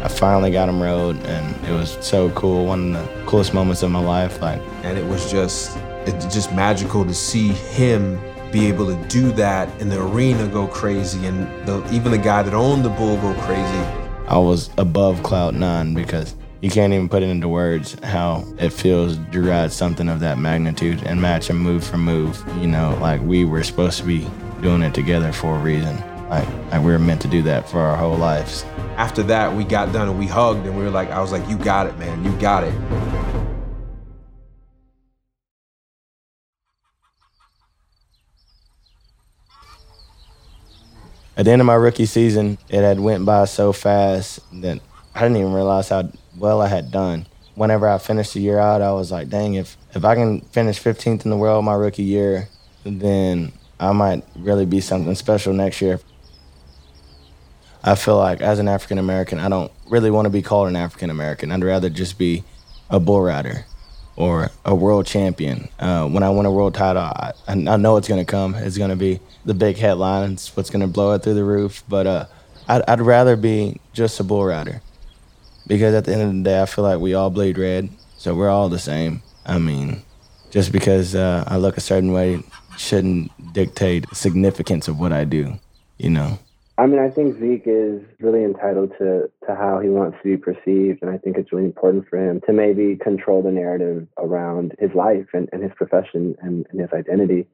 I 0.05 0.07
finally 0.07 0.51
got 0.51 0.69
him 0.69 0.81
rode 0.81 1.17
and 1.25 1.65
it 1.65 1.73
was 1.73 1.97
so 1.99 2.29
cool. 2.29 2.65
One 2.65 2.95
of 2.95 3.05
the 3.05 3.25
coolest 3.25 3.53
moments 3.53 3.83
of 3.83 3.91
my 3.91 3.99
life. 3.99 4.41
Like, 4.41 4.61
and 4.83 4.97
it 4.97 5.05
was 5.05 5.29
just, 5.29 5.75
it's 6.07 6.33
just 6.33 6.53
magical 6.53 7.03
to 7.03 7.13
see 7.13 7.49
him 7.49 8.21
be 8.53 8.67
able 8.67 8.85
to 8.85 9.07
do 9.07 9.31
that 9.31 9.67
and 9.81 9.91
the 9.91 9.99
arena 9.99 10.47
go 10.47 10.67
crazy 10.67 11.25
and 11.25 11.47
the, 11.67 11.83
even 11.91 12.11
the 12.11 12.17
guy 12.17 12.43
that 12.43 12.53
owned 12.53 12.85
the 12.85 12.89
bull 12.89 13.17
go 13.17 13.33
crazy. 13.41 13.83
I 14.27 14.37
was 14.37 14.69
above 14.77 15.23
cloud 15.23 15.55
nine 15.55 15.95
because 15.95 16.35
you 16.61 16.69
can't 16.69 16.93
even 16.93 17.09
put 17.09 17.23
it 17.23 17.29
into 17.29 17.49
words 17.49 17.97
how 18.03 18.45
it 18.59 18.69
feels 18.69 19.17
to 19.31 19.41
ride 19.41 19.71
something 19.71 20.07
of 20.07 20.19
that 20.19 20.37
magnitude 20.37 21.01
and 21.03 21.19
match 21.19 21.49
a 21.49 21.53
move 21.53 21.83
for 21.83 21.97
move. 21.97 22.41
You 22.61 22.67
know, 22.67 22.97
like 23.01 23.21
we 23.21 23.43
were 23.43 23.63
supposed 23.63 23.97
to 23.97 24.05
be 24.05 24.25
doing 24.61 24.83
it 24.83 24.93
together 24.93 25.33
for 25.33 25.55
a 25.55 25.59
reason. 25.59 25.97
Like, 26.29 26.47
like 26.71 26.81
we 26.81 26.91
were 26.91 26.99
meant 26.99 27.21
to 27.23 27.27
do 27.27 27.41
that 27.41 27.67
for 27.67 27.79
our 27.79 27.97
whole 27.97 28.15
lives. 28.15 28.63
After 28.97 29.23
that, 29.23 29.53
we 29.53 29.63
got 29.63 29.91
done 29.91 30.07
and 30.07 30.17
we 30.17 30.27
hugged 30.27 30.65
and 30.65 30.77
we 30.77 30.83
were 30.83 30.91
like, 30.91 31.09
I 31.09 31.19
was 31.19 31.31
like, 31.31 31.47
you 31.49 31.57
got 31.57 31.87
it, 31.87 31.97
man, 31.97 32.23
you 32.23 32.31
got 32.39 32.63
it. 32.63 32.73
At 41.35 41.45
the 41.45 41.51
end 41.51 41.61
of 41.61 41.65
my 41.65 41.73
rookie 41.73 42.05
season, 42.05 42.59
it 42.69 42.81
had 42.81 42.99
went 42.99 43.25
by 43.25 43.45
so 43.45 43.73
fast 43.73 44.39
that 44.61 44.79
I 45.15 45.21
didn't 45.21 45.37
even 45.37 45.53
realize 45.53 45.89
how 45.89 46.11
well 46.37 46.61
I 46.61 46.67
had 46.67 46.91
done. 46.91 47.25
Whenever 47.55 47.87
I 47.87 47.97
finished 47.97 48.33
the 48.33 48.39
year 48.39 48.59
out, 48.59 48.81
I 48.81 48.91
was 48.91 49.11
like, 49.11 49.29
dang, 49.29 49.55
if, 49.55 49.75
if 49.95 50.05
I 50.05 50.13
can 50.15 50.41
finish 50.41 50.79
15th 50.79 51.25
in 51.25 51.31
the 51.31 51.37
world 51.37 51.65
my 51.65 51.73
rookie 51.73 52.03
year, 52.03 52.49
then 52.83 53.51
I 53.79 53.91
might 53.93 54.23
really 54.35 54.65
be 54.65 54.79
something 54.79 55.13
special 55.15 55.53
next 55.53 55.81
year. 55.81 55.99
I 57.83 57.95
feel 57.95 58.17
like 58.17 58.41
as 58.41 58.59
an 58.59 58.67
African 58.67 58.97
American, 58.97 59.39
I 59.39 59.49
don't 59.49 59.71
really 59.89 60.11
want 60.11 60.25
to 60.25 60.29
be 60.29 60.41
called 60.41 60.67
an 60.67 60.75
African 60.75 61.09
American. 61.09 61.51
I'd 61.51 61.63
rather 61.63 61.89
just 61.89 62.17
be 62.17 62.43
a 62.89 62.99
bull 62.99 63.21
rider 63.21 63.65
or 64.15 64.51
a 64.65 64.75
world 64.75 65.05
champion. 65.05 65.69
Uh, 65.79 66.07
when 66.07 66.23
I 66.23 66.29
win 66.29 66.45
a 66.45 66.51
world 66.51 66.75
title, 66.75 67.01
I, 67.01 67.33
I 67.47 67.55
know 67.55 67.97
it's 67.97 68.07
going 68.07 68.23
to 68.23 68.29
come. 68.29 68.55
It's 68.55 68.77
going 68.77 68.91
to 68.91 68.95
be 68.95 69.19
the 69.45 69.53
big 69.53 69.77
headline. 69.77 70.33
It's 70.33 70.55
what's 70.55 70.69
going 70.69 70.81
to 70.81 70.87
blow 70.87 71.13
it 71.13 71.23
through 71.23 71.33
the 71.33 71.43
roof. 71.43 71.83
But 71.87 72.07
uh, 72.07 72.25
I'd, 72.67 72.83
I'd 72.87 73.01
rather 73.01 73.35
be 73.35 73.79
just 73.93 74.19
a 74.19 74.23
bull 74.23 74.45
rider 74.45 74.81
because 75.67 75.95
at 75.95 76.05
the 76.05 76.13
end 76.13 76.21
of 76.21 76.33
the 76.33 76.43
day, 76.43 76.61
I 76.61 76.65
feel 76.65 76.83
like 76.83 76.99
we 76.99 77.13
all 77.13 77.29
bleed 77.29 77.57
red, 77.57 77.89
so 78.17 78.35
we're 78.35 78.49
all 78.49 78.69
the 78.69 78.79
same. 78.79 79.21
I 79.45 79.59
mean, 79.59 80.03
just 80.51 80.71
because 80.71 81.15
uh, 81.15 81.43
I 81.47 81.57
look 81.57 81.77
a 81.77 81.81
certain 81.81 82.11
way 82.11 82.43
shouldn't 82.77 83.31
dictate 83.53 84.05
significance 84.13 84.87
of 84.87 84.99
what 84.99 85.13
I 85.13 85.25
do, 85.25 85.59
you 85.97 86.09
know. 86.09 86.39
I 86.77 86.87
mean, 86.87 86.99
I 86.99 87.09
think 87.09 87.39
Zeke 87.39 87.67
is 87.67 88.01
really 88.19 88.43
entitled 88.43 88.93
to 88.97 89.29
to 89.47 89.55
how 89.55 89.79
he 89.79 89.89
wants 89.89 90.17
to 90.23 90.23
be 90.23 90.37
perceived, 90.37 91.03
and 91.03 91.11
I 91.11 91.19
think 91.19 91.37
it's 91.37 91.51
really 91.51 91.65
important 91.65 92.07
for 92.09 92.17
him 92.17 92.41
to 92.47 92.53
maybe 92.53 92.95
control 92.95 93.43
the 93.43 93.51
narrative 93.51 94.07
around 94.17 94.73
his 94.79 94.89
life 94.95 95.27
and, 95.33 95.47
and 95.53 95.61
his 95.61 95.71
profession 95.75 96.35
and, 96.41 96.65
and 96.71 96.81
his 96.81 96.89
identity. 96.91 97.47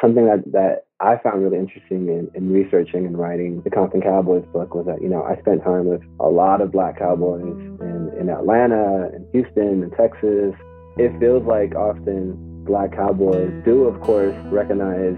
Something 0.00 0.26
that 0.26 0.42
that 0.50 0.86
I 0.98 1.16
found 1.18 1.44
really 1.44 1.58
interesting 1.58 2.08
in, 2.08 2.28
in 2.34 2.52
researching 2.52 3.06
and 3.06 3.16
writing 3.16 3.62
the 3.62 3.70
Compton 3.70 4.02
Cowboys 4.02 4.44
book 4.52 4.74
was 4.74 4.86
that 4.86 5.00
you 5.00 5.08
know 5.08 5.22
I 5.22 5.38
spent 5.40 5.62
time 5.62 5.86
with 5.86 6.02
a 6.18 6.28
lot 6.28 6.60
of 6.60 6.72
Black 6.72 6.98
Cowboys 6.98 7.42
in 7.42 8.12
in 8.18 8.30
Atlanta 8.30 9.10
and 9.14 9.26
Houston 9.32 9.84
and 9.84 9.92
Texas. 9.92 10.54
It 10.96 11.16
feels 11.20 11.46
like 11.46 11.76
often 11.76 12.64
black 12.64 12.92
cowboys 12.92 13.52
do, 13.64 13.84
of 13.84 14.00
course, 14.00 14.34
recognize 14.46 15.16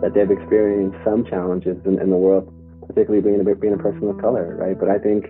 that 0.00 0.12
they've 0.14 0.30
experienced 0.30 0.96
some 1.04 1.24
challenges 1.24 1.76
in, 1.84 2.00
in 2.00 2.10
the 2.10 2.16
world, 2.16 2.52
particularly 2.88 3.22
being 3.22 3.40
a, 3.40 3.54
being 3.54 3.74
a 3.74 3.78
person 3.78 4.08
of 4.08 4.20
color, 4.20 4.56
right? 4.56 4.78
But 4.78 4.88
I 4.88 4.98
think 4.98 5.26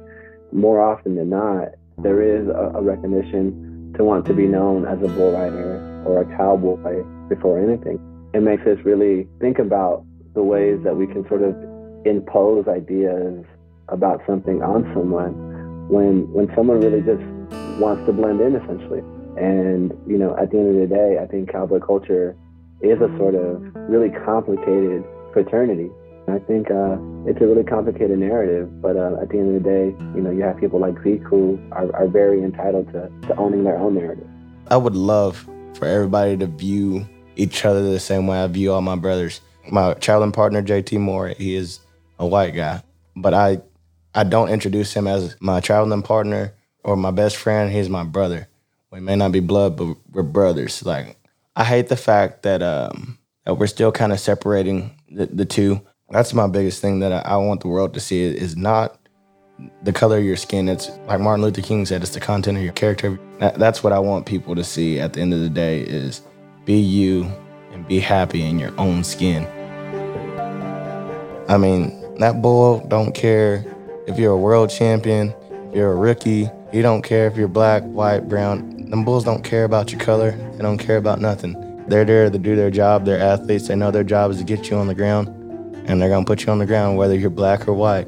more 0.53 0.81
often 0.81 1.17
than 1.17 1.31
not, 1.31 1.69
there 1.99 2.23
is 2.23 2.49
a, 2.49 2.79
a 2.79 2.83
recognition 2.83 3.93
to 3.97 4.05
want 4.05 4.25
to 4.27 4.35
be 4.35 4.47
known 4.47 4.87
as 4.87 4.99
a 5.03 5.09
bull 5.09 5.33
rider 5.33 6.03
or 6.07 6.23
a 6.23 6.37
cowboy 6.37 7.05
before 7.29 7.59
anything. 7.59 7.99
It 8.33 8.43
makes 8.43 8.63
us 8.67 8.79
really 8.85 9.29
think 9.41 9.59
about 9.59 10.05
the 10.35 10.43
ways 10.43 10.79
that 10.85 10.97
we 10.97 11.07
can 11.07 11.27
sort 11.29 11.43
of 11.43 11.55
impose 12.07 12.69
ideas 12.69 13.45
about 13.89 14.23
something 14.27 14.63
on 14.63 14.85
someone 14.95 15.89
when 15.89 16.31
when 16.33 16.47
someone 16.55 16.81
really 16.81 17.01
just 17.01 17.25
wants 17.81 18.05
to 18.07 18.13
blend 18.13 18.41
in 18.41 18.55
essentially. 18.55 19.01
And, 19.37 19.93
you 20.07 20.19
know, 20.19 20.37
at 20.37 20.51
the 20.51 20.59
end 20.59 20.69
of 20.75 20.89
the 20.89 20.95
day, 20.95 21.19
I 21.23 21.27
think 21.27 21.51
cowboy 21.51 21.81
culture 21.81 22.37
is 22.83 23.01
a 23.01 23.09
sort 23.17 23.35
of 23.35 23.63
really 23.75 24.11
complicated 24.25 25.05
fraternity. 25.33 25.91
I 26.31 26.39
think 26.41 26.71
uh, 26.71 26.99
it's 27.27 27.41
a 27.41 27.47
really 27.47 27.65
complicated 27.65 28.19
narrative, 28.19 28.83
but 28.83 28.97
uh, 28.97 29.17
at 29.23 29.31
the 29.31 29.39
end 29.39 29.57
of 29.57 29.63
the 29.63 29.69
day, 29.69 29.87
you 30.15 30.21
know, 30.21 30.31
you 30.31 30.43
have 30.43 30.59
people 30.59 30.79
like 30.79 30.95
Zeke 31.03 31.23
who 31.23 31.59
are, 31.73 31.95
are 31.97 32.07
very 32.07 32.43
entitled 32.43 32.93
to, 32.93 33.11
to 33.29 33.37
owning 33.37 33.65
their 33.65 33.79
own 33.79 33.95
narrative. 33.95 34.27
I 34.69 34.77
would 34.77 34.95
love 34.95 35.49
for 35.75 35.87
everybody 35.87 36.37
to 36.37 36.47
view 36.47 37.09
each 37.37 37.65
other 37.65 37.83
the 37.83 38.01
same 38.01 38.27
way 38.27 38.43
I 38.43 38.47
view 38.47 38.73
all 38.73 38.83
my 38.83 38.97
brothers. 38.97 39.41
My 39.71 39.95
traveling 39.95 40.33
partner, 40.33 40.63
JT 40.63 41.01
Moore, 41.01 41.29
he 41.29 41.55
is 41.55 41.81
a 42.19 42.27
white 42.27 42.55
guy, 42.55 42.83
but 43.17 43.33
I, 43.33 43.63
I 44.15 44.25
don't 44.25 44.51
introduce 44.51 44.93
him 44.93 45.07
as 45.07 45.37
my 45.41 45.61
traveling 45.61 46.03
partner 46.03 46.53
or 46.85 46.97
my 46.97 47.11
best 47.11 47.37
friend. 47.37 47.73
He's 47.73 47.89
my 47.89 48.05
brother. 48.05 48.49
We 48.91 49.01
may 49.01 49.17
not 49.17 49.33
be 49.33 49.41
blood, 49.41 49.77
but 49.77 49.97
we're 50.11 50.23
brothers. 50.23 50.85
Like 50.85 51.17
I 51.55 51.65
hate 51.65 51.89
the 51.89 51.97
fact 51.97 52.43
that 52.43 52.63
um, 52.63 53.19
that 53.45 53.55
we're 53.55 53.67
still 53.67 53.93
kind 53.93 54.13
of 54.13 54.21
separating 54.21 54.91
the, 55.11 55.27
the 55.27 55.45
two. 55.45 55.81
That's 56.11 56.33
my 56.33 56.47
biggest 56.47 56.81
thing 56.81 57.01
that 57.01 57.13
I, 57.13 57.33
I 57.33 57.37
want 57.37 57.61
the 57.61 57.69
world 57.69 57.93
to 57.95 58.01
see 58.01 58.23
is 58.23 58.57
not 58.57 58.99
the 59.83 59.93
color 59.93 60.19
of 60.19 60.25
your 60.25 60.37
skin. 60.37 60.69
It's 60.69 60.91
like 61.07 61.21
Martin 61.21 61.45
Luther 61.45 61.61
King 61.61 61.85
said, 61.85 62.01
it's 62.01 62.15
the 62.15 62.21
content 62.21 62.57
of 62.57 62.65
your 62.65 62.73
character. 62.73 63.21
That, 63.41 63.59
that's 63.59 63.85
what 63.85 63.93
I 63.93 63.99
want 63.99 64.25
people 64.25 64.55
to 64.55 64.65
see 64.65 65.01
at 65.01 65.13
the 65.13 65.21
end 65.21 65.35
of 65.35 65.41
the 65.41 65.51
day 65.51 65.81
is 65.81 66.23
be 66.65 66.79
you 66.79 67.31
and 67.73 67.87
be 67.87 68.01
happy 68.01 68.43
in 68.43 68.59
your 68.59 68.73
own 68.81 69.05
skin. 69.05 69.47
I 71.49 71.59
mean, 71.59 71.95
that 72.17 72.41
bull 72.41 72.87
don't 72.89 73.15
care 73.15 73.65
if 74.07 74.19
you're 74.19 74.33
a 74.33 74.39
world 74.39 74.71
champion, 74.71 75.35
if 75.69 75.77
you're 75.77 75.93
a 75.93 75.97
rookie, 75.97 76.49
he 76.73 76.81
don't 76.81 77.03
care 77.03 77.27
if 77.27 77.37
you're 77.37 77.49
black, 77.49 77.83
white, 77.83 78.29
brown. 78.29 78.87
Them 78.89 79.05
bulls 79.05 79.25
don't 79.25 79.45
care 79.45 79.65
about 79.65 79.93
your 79.93 80.01
color. 80.01 80.31
They 80.31 80.63
don't 80.63 80.79
care 80.79 80.97
about 80.97 81.21
nothing. 81.21 81.85
They're 81.87 82.07
there 82.07 82.31
to 82.31 82.39
do 82.39 82.57
their 82.57 82.71
job. 82.71 83.05
They're 83.05 83.21
athletes. 83.21 83.69
They 83.69 83.77
know 83.77 83.91
their 83.91 84.05
job 84.05 84.31
is 84.31 84.39
to 84.39 84.45
get 84.45 84.71
you 84.71 84.77
on 84.77 84.87
the 84.87 84.95
ground, 84.95 85.29
and 85.89 86.01
they're 86.01 86.09
gonna 86.09 86.25
put 86.25 86.47
you 86.47 86.53
on 86.53 86.59
the 86.59 86.67
ground 86.67 86.97
whether 86.97 87.15
you're 87.15 87.31
black 87.31 87.67
or 87.67 87.73
white. 87.73 88.07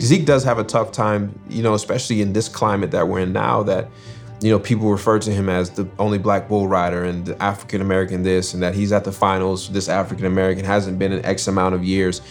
Zeke 0.00 0.24
does 0.24 0.42
have 0.44 0.58
a 0.58 0.64
tough 0.64 0.92
time, 0.92 1.38
you 1.48 1.62
know, 1.62 1.74
especially 1.74 2.22
in 2.22 2.32
this 2.32 2.48
climate 2.48 2.90
that 2.90 3.06
we're 3.06 3.20
in 3.20 3.32
now. 3.32 3.62
That 3.62 3.88
you 4.40 4.50
know, 4.50 4.58
people 4.58 4.90
refer 4.90 5.18
to 5.18 5.30
him 5.30 5.50
as 5.50 5.70
the 5.70 5.86
only 5.98 6.16
black 6.16 6.48
bull 6.48 6.66
rider 6.66 7.04
and 7.04 7.26
the 7.26 7.42
African 7.42 7.82
American 7.82 8.22
this, 8.22 8.54
and 8.54 8.62
that 8.62 8.74
he's 8.74 8.90
at 8.90 9.04
the 9.04 9.12
finals. 9.12 9.68
This 9.68 9.88
African 9.88 10.24
American 10.24 10.64
hasn't 10.64 10.98
been 10.98 11.12
in 11.12 11.24
X 11.24 11.46
amount 11.46 11.74
of 11.74 11.84
years 11.84 12.22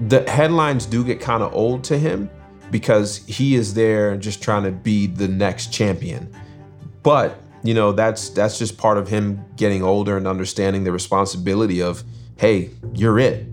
the 0.00 0.28
headlines 0.30 0.86
do 0.86 1.04
get 1.04 1.20
kind 1.20 1.42
of 1.42 1.54
old 1.54 1.84
to 1.84 1.98
him 1.98 2.30
because 2.70 3.18
he 3.26 3.54
is 3.54 3.74
there 3.74 4.16
just 4.16 4.42
trying 4.42 4.64
to 4.64 4.70
be 4.70 5.06
the 5.06 5.28
next 5.28 5.72
champion. 5.72 6.30
But, 7.02 7.40
you 7.66 7.74
know, 7.74 7.92
that's 7.92 8.30
that's 8.30 8.58
just 8.58 8.78
part 8.78 8.98
of 8.98 9.08
him 9.08 9.44
getting 9.56 9.82
older 9.82 10.16
and 10.16 10.26
understanding 10.26 10.84
the 10.84 10.92
responsibility 10.92 11.82
of, 11.82 12.04
hey, 12.36 12.70
you're 12.94 13.18
it. 13.18 13.46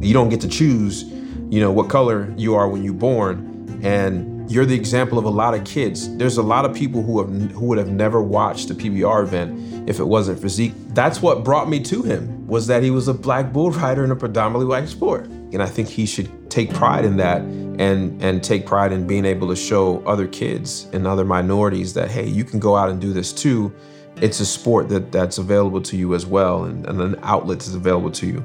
You 0.00 0.14
don't 0.14 0.28
get 0.28 0.40
to 0.42 0.48
choose, 0.48 1.02
you 1.50 1.60
know, 1.60 1.72
what 1.72 1.90
color 1.90 2.32
you 2.36 2.54
are 2.54 2.68
when 2.68 2.84
you're 2.84 2.94
born 2.94 3.80
and 3.82 4.50
you're 4.50 4.64
the 4.64 4.74
example 4.74 5.18
of 5.18 5.24
a 5.24 5.30
lot 5.30 5.54
of 5.54 5.64
kids. 5.64 6.16
There's 6.16 6.38
a 6.38 6.42
lot 6.42 6.64
of 6.64 6.74
people 6.74 7.02
who 7.02 7.20
have 7.20 7.50
who 7.52 7.66
would 7.66 7.78
have 7.78 7.90
never 7.90 8.22
watched 8.22 8.68
the 8.68 8.74
PBR 8.74 9.22
event 9.24 9.88
if 9.88 9.98
it 9.98 10.04
wasn't 10.04 10.40
for 10.40 10.48
Zeke. 10.48 10.72
That's 10.88 11.20
what 11.20 11.44
brought 11.44 11.68
me 11.68 11.80
to 11.80 12.02
him 12.02 12.37
was 12.48 12.66
that 12.66 12.82
he 12.82 12.90
was 12.90 13.06
a 13.08 13.14
black 13.14 13.52
bull 13.52 13.70
rider 13.70 14.02
in 14.02 14.10
a 14.10 14.16
predominantly 14.16 14.66
white 14.66 14.88
sport. 14.88 15.26
And 15.26 15.62
I 15.62 15.66
think 15.66 15.88
he 15.88 16.06
should 16.06 16.50
take 16.50 16.72
pride 16.72 17.04
in 17.04 17.18
that 17.18 17.42
and 17.42 18.20
and 18.22 18.42
take 18.42 18.66
pride 18.66 18.90
in 18.90 19.06
being 19.06 19.26
able 19.26 19.48
to 19.48 19.56
show 19.56 20.02
other 20.06 20.26
kids 20.26 20.88
and 20.94 21.06
other 21.06 21.24
minorities 21.24 21.92
that 21.94 22.10
hey, 22.10 22.26
you 22.26 22.44
can 22.44 22.58
go 22.58 22.74
out 22.74 22.88
and 22.88 23.00
do 23.00 23.12
this 23.12 23.32
too. 23.32 23.72
It's 24.16 24.40
a 24.40 24.46
sport 24.46 24.88
that 24.88 25.12
that's 25.12 25.38
available 25.38 25.82
to 25.82 25.96
you 25.96 26.14
as 26.14 26.26
well 26.26 26.64
and, 26.64 26.86
and 26.86 27.00
an 27.00 27.16
outlet 27.22 27.62
is 27.62 27.74
available 27.74 28.10
to 28.12 28.26
you. 28.26 28.44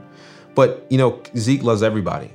But 0.53 0.85
you 0.89 0.97
know, 0.97 1.23
Zeke 1.37 1.63
loves 1.63 1.81
everybody. 1.81 2.31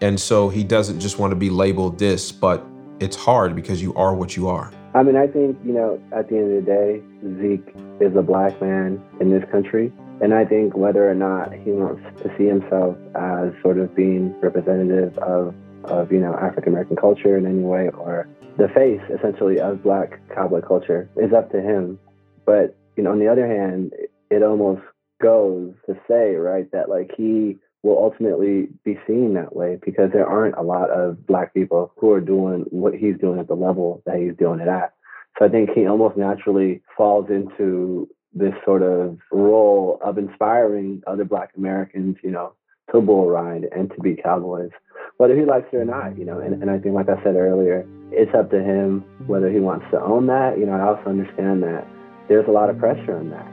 And 0.00 0.18
so 0.18 0.48
he 0.48 0.64
doesn't 0.64 0.98
just 1.00 1.18
want 1.18 1.32
to 1.32 1.36
be 1.36 1.50
labeled 1.50 1.98
this, 1.98 2.32
but 2.32 2.64
it's 2.98 3.16
hard 3.16 3.54
because 3.54 3.82
you 3.82 3.94
are 3.94 4.14
what 4.14 4.36
you 4.36 4.48
are. 4.48 4.72
I 4.94 5.02
mean, 5.02 5.16
I 5.16 5.26
think, 5.26 5.58
you 5.64 5.72
know, 5.72 6.00
at 6.10 6.30
the 6.30 6.38
end 6.38 6.56
of 6.56 6.64
the 6.64 6.70
day, 6.70 7.02
Zeke 7.38 7.76
is 8.00 8.16
a 8.16 8.22
black 8.22 8.60
man 8.62 9.00
in 9.20 9.30
this 9.30 9.44
country. 9.50 9.92
And 10.20 10.34
I 10.34 10.44
think 10.44 10.76
whether 10.76 11.08
or 11.08 11.14
not 11.14 11.52
he 11.52 11.70
wants 11.70 12.02
to 12.22 12.30
see 12.36 12.46
himself 12.46 12.96
as 13.14 13.52
sort 13.62 13.78
of 13.78 13.94
being 13.94 14.38
representative 14.40 15.16
of, 15.18 15.54
of 15.84 16.12
you 16.12 16.20
know, 16.20 16.34
African 16.34 16.72
American 16.72 16.96
culture 16.96 17.38
in 17.38 17.46
any 17.46 17.62
way 17.62 17.88
or 17.88 18.28
the 18.58 18.68
face 18.68 19.00
essentially 19.16 19.58
of 19.58 19.82
black 19.82 20.20
cowboy 20.34 20.60
culture 20.60 21.08
is 21.16 21.32
up 21.32 21.50
to 21.52 21.62
him. 21.62 21.98
But, 22.44 22.76
you 22.96 23.02
know, 23.02 23.12
on 23.12 23.18
the 23.18 23.28
other 23.28 23.46
hand, 23.46 23.92
it 24.30 24.42
almost 24.42 24.82
goes 25.22 25.72
to 25.86 25.94
say, 26.06 26.34
right, 26.34 26.70
that 26.72 26.90
like 26.90 27.12
he 27.16 27.56
will 27.82 27.96
ultimately 27.96 28.68
be 28.84 28.98
seen 29.06 29.34
that 29.34 29.56
way 29.56 29.78
because 29.82 30.10
there 30.12 30.28
aren't 30.28 30.56
a 30.56 30.62
lot 30.62 30.90
of 30.90 31.26
black 31.26 31.54
people 31.54 31.92
who 31.96 32.12
are 32.12 32.20
doing 32.20 32.66
what 32.70 32.94
he's 32.94 33.16
doing 33.18 33.40
at 33.40 33.48
the 33.48 33.54
level 33.54 34.02
that 34.04 34.16
he's 34.16 34.36
doing 34.38 34.60
it 34.60 34.68
at. 34.68 34.92
So 35.38 35.46
I 35.46 35.48
think 35.48 35.70
he 35.74 35.86
almost 35.86 36.18
naturally 36.18 36.82
falls 36.94 37.30
into 37.30 38.08
this 38.32 38.54
sort 38.64 38.82
of 38.82 39.18
role 39.32 39.98
of 40.04 40.18
inspiring 40.18 41.02
other 41.06 41.24
black 41.24 41.50
Americans, 41.56 42.16
you 42.22 42.30
know, 42.30 42.52
to 42.92 43.00
bull 43.00 43.28
ride 43.28 43.66
and 43.74 43.90
to 43.90 44.00
be 44.00 44.16
cowboys, 44.16 44.70
whether 45.16 45.36
he 45.36 45.44
likes 45.44 45.68
it 45.72 45.76
or 45.76 45.84
not, 45.84 46.18
you 46.18 46.24
know. 46.24 46.38
And, 46.38 46.60
and 46.62 46.70
I 46.70 46.78
think, 46.78 46.94
like 46.94 47.08
I 47.08 47.22
said 47.22 47.36
earlier, 47.36 47.86
it's 48.10 48.34
up 48.34 48.50
to 48.50 48.62
him 48.62 49.04
whether 49.26 49.50
he 49.50 49.60
wants 49.60 49.86
to 49.92 50.00
own 50.00 50.26
that. 50.26 50.58
You 50.58 50.66
know, 50.66 50.72
I 50.72 50.82
also 50.82 51.08
understand 51.08 51.62
that 51.62 51.86
there's 52.28 52.46
a 52.48 52.52
lot 52.52 52.70
of 52.70 52.78
pressure 52.78 53.16
on 53.16 53.30
that. 53.30 53.46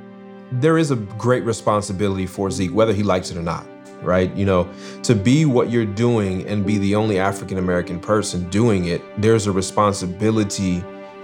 There 0.51 0.77
is 0.77 0.91
a 0.91 0.95
great 0.95 1.43
responsibility 1.43 2.25
for 2.25 2.49
Zeke, 2.49 2.73
whether 2.73 2.93
he 2.93 3.03
likes 3.03 3.31
it 3.31 3.37
or 3.37 3.43
not 3.43 3.65
right? 4.03 4.31
You 4.35 4.45
know, 4.45 4.69
to 5.03 5.15
be 5.15 5.45
what 5.45 5.69
you're 5.69 5.85
doing 5.85 6.45
and 6.47 6.65
be 6.65 6.77
the 6.77 6.93
only 6.93 7.19
African 7.19 7.57
American 7.57 7.99
person 7.99 8.47
doing 8.49 8.85
it, 8.85 9.01
there's 9.19 9.47
a 9.47 9.51
responsibility 9.51 10.83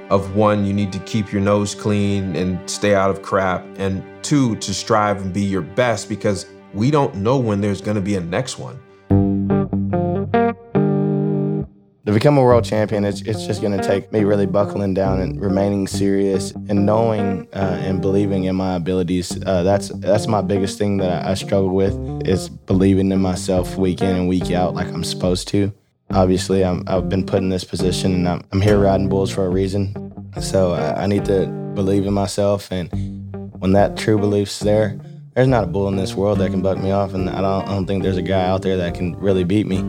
of 0.10 0.36
one, 0.36 0.66
you 0.66 0.74
need 0.74 0.92
to 0.94 1.00
keep 1.00 1.32
your 1.32 1.42
nose 1.42 1.74
clean 1.76 2.36
and 2.36 2.70
stay 2.70 2.96
out 2.96 3.10
of 3.10 3.22
crap, 3.22 3.66
and 3.78 4.04
two, 4.24 4.56
to 4.58 4.74
strive 4.74 5.22
and 5.22 5.34
be 5.34 5.42
your 5.42 5.62
best 5.62 6.10
because 6.10 6.46
we 6.74 6.92
don't 6.92 7.16
know 7.16 7.38
when 7.38 7.62
there's 7.62 7.82
gonna 7.82 8.02
be 8.02 8.16
a 8.16 8.22
next 8.22 8.58
one. 8.58 8.80
To 12.06 12.12
become 12.12 12.38
a 12.38 12.42
world 12.42 12.66
champion, 12.66 13.06
it's, 13.06 13.22
it's 13.22 13.48
just 13.48 13.62
going 13.62 13.76
to 13.76 13.82
take 13.82 14.12
me 14.12 14.26
really 14.26 14.46
buckling 14.46 14.94
down 14.94 15.22
and 15.22 15.40
remaining 15.40 15.88
serious 15.88 16.52
and 16.52 16.86
knowing 16.86 17.48
uh, 17.54 17.80
and 17.82 18.02
believing 18.02 18.44
in 18.44 18.58
my 18.58 18.76
abilities. 18.76 19.42
Uh, 19.46 19.64
that's 19.64 19.88
that's 19.88 20.28
my 20.28 20.42
biggest 20.42 20.78
thing 20.78 20.98
that 20.98 21.26
I, 21.26 21.32
I 21.32 21.60
with 21.60 22.28
is 22.28 22.50
believing 22.50 23.10
in 23.14 23.22
myself 23.22 23.78
week 23.78 24.02
in 24.02 24.16
and 24.18 24.28
week 24.28 24.52
out 24.52 24.76
like 24.76 24.88
I'm 24.88 25.06
supposed 25.06 25.48
to. 25.50 25.74
Obviously, 26.14 26.64
i 26.64 26.76
have 26.88 27.10
been 27.10 27.26
put 27.26 27.40
in 27.40 27.50
this 27.50 27.64
position 27.64 28.14
and 28.14 28.30
I'm, 28.30 28.44
I'm, 28.52 28.62
here 28.62 28.78
riding 28.78 29.10
bulls 29.10 29.32
for 29.32 29.48
a 29.48 29.50
reason. 29.50 29.96
So 30.40 30.74
I, 30.74 31.04
I 31.04 31.08
need 31.08 31.26
to 31.26 31.48
believe 31.74 32.06
in 32.06 32.14
myself. 32.14 32.72
And 32.72 32.88
when 33.60 33.72
that 33.72 33.98
true 33.98 34.20
belief's 34.20 34.60
there, 34.60 35.00
there's 35.34 35.48
not 35.48 35.64
a 35.64 35.68
bull 35.68 35.88
in 35.88 35.96
this 35.96 36.14
world 36.14 36.38
that 36.38 36.52
can 36.52 36.62
buck 36.62 36.78
me 36.78 36.92
off. 36.92 37.16
And 37.16 37.32
I 37.32 37.42
don't, 37.42 37.68
I 37.68 37.74
don't 37.74 37.88
think 37.88 38.04
there's 38.04 38.18
a 38.18 38.22
guy 38.22 38.46
out 38.46 38.62
there 38.62 38.78
that 38.78 38.94
can 38.94 39.16
really 39.16 39.44
beat 39.44 39.66
me 39.66 39.80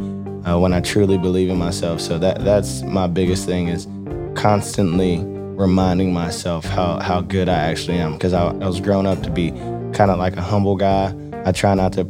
uh, 0.46 0.58
when 0.58 0.72
I 0.72 0.80
truly 0.80 1.18
believe 1.18 1.50
in 1.50 1.58
myself. 1.58 2.00
So 2.00 2.18
that 2.18 2.42
that's 2.42 2.82
my 2.82 3.06
biggest 3.06 3.44
thing 3.44 3.68
is 3.68 3.86
constantly 4.34 5.22
reminding 5.22 6.14
myself 6.14 6.64
how, 6.64 7.00
how 7.00 7.20
good 7.20 7.50
I 7.50 7.56
actually 7.56 7.98
am. 7.98 8.14
Because 8.14 8.32
I, 8.32 8.46
I 8.46 8.66
was 8.66 8.80
grown 8.80 9.06
up 9.06 9.22
to 9.24 9.30
be 9.30 9.50
kind 9.92 10.10
of 10.10 10.18
like 10.18 10.36
a 10.36 10.42
humble 10.42 10.76
guy. 10.76 11.14
I 11.44 11.52
try 11.52 11.74
not 11.74 11.92
to 11.94 12.06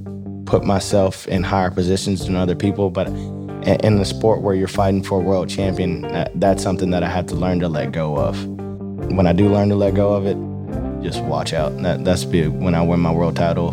put 0.47 0.65
myself 0.65 1.27
in 1.27 1.43
higher 1.43 1.73
positions 1.73 2.27
than 2.27 2.37
other 2.37 2.55
people, 2.55 2.91
but 2.91 3.09
in 3.67 3.97
the 3.97 4.05
sport 4.05 4.43
where 4.43 4.55
you're 4.55 4.69
fighting 4.69 5.03
for 5.03 5.21
a 5.21 5.23
world 5.23 5.49
champion, 5.49 6.05
uh, 6.05 6.29
that's 6.35 6.63
something 6.63 6.91
that 6.91 7.03
I 7.03 7.09
had 7.09 7.27
to 7.29 7.35
learn 7.35 7.61
to 7.61 7.69
let 7.69 7.93
go 7.93 8.17
of. 8.17 8.47
When 8.47 9.27
I 9.27 9.33
do 9.33 9.49
learn 9.49 9.69
to 9.71 9.75
let 9.75 9.95
go 9.95 10.13
of 10.13 10.27
it, 10.27 10.37
just 11.03 11.23
watch 11.25 11.53
out. 11.53 11.77
That, 11.83 12.05
that's 12.05 12.25
big 12.25 12.49
when 12.49 12.75
I 12.75 12.83
win 12.83 13.01
my 13.01 13.13
world 13.13 13.37
title. 13.37 13.73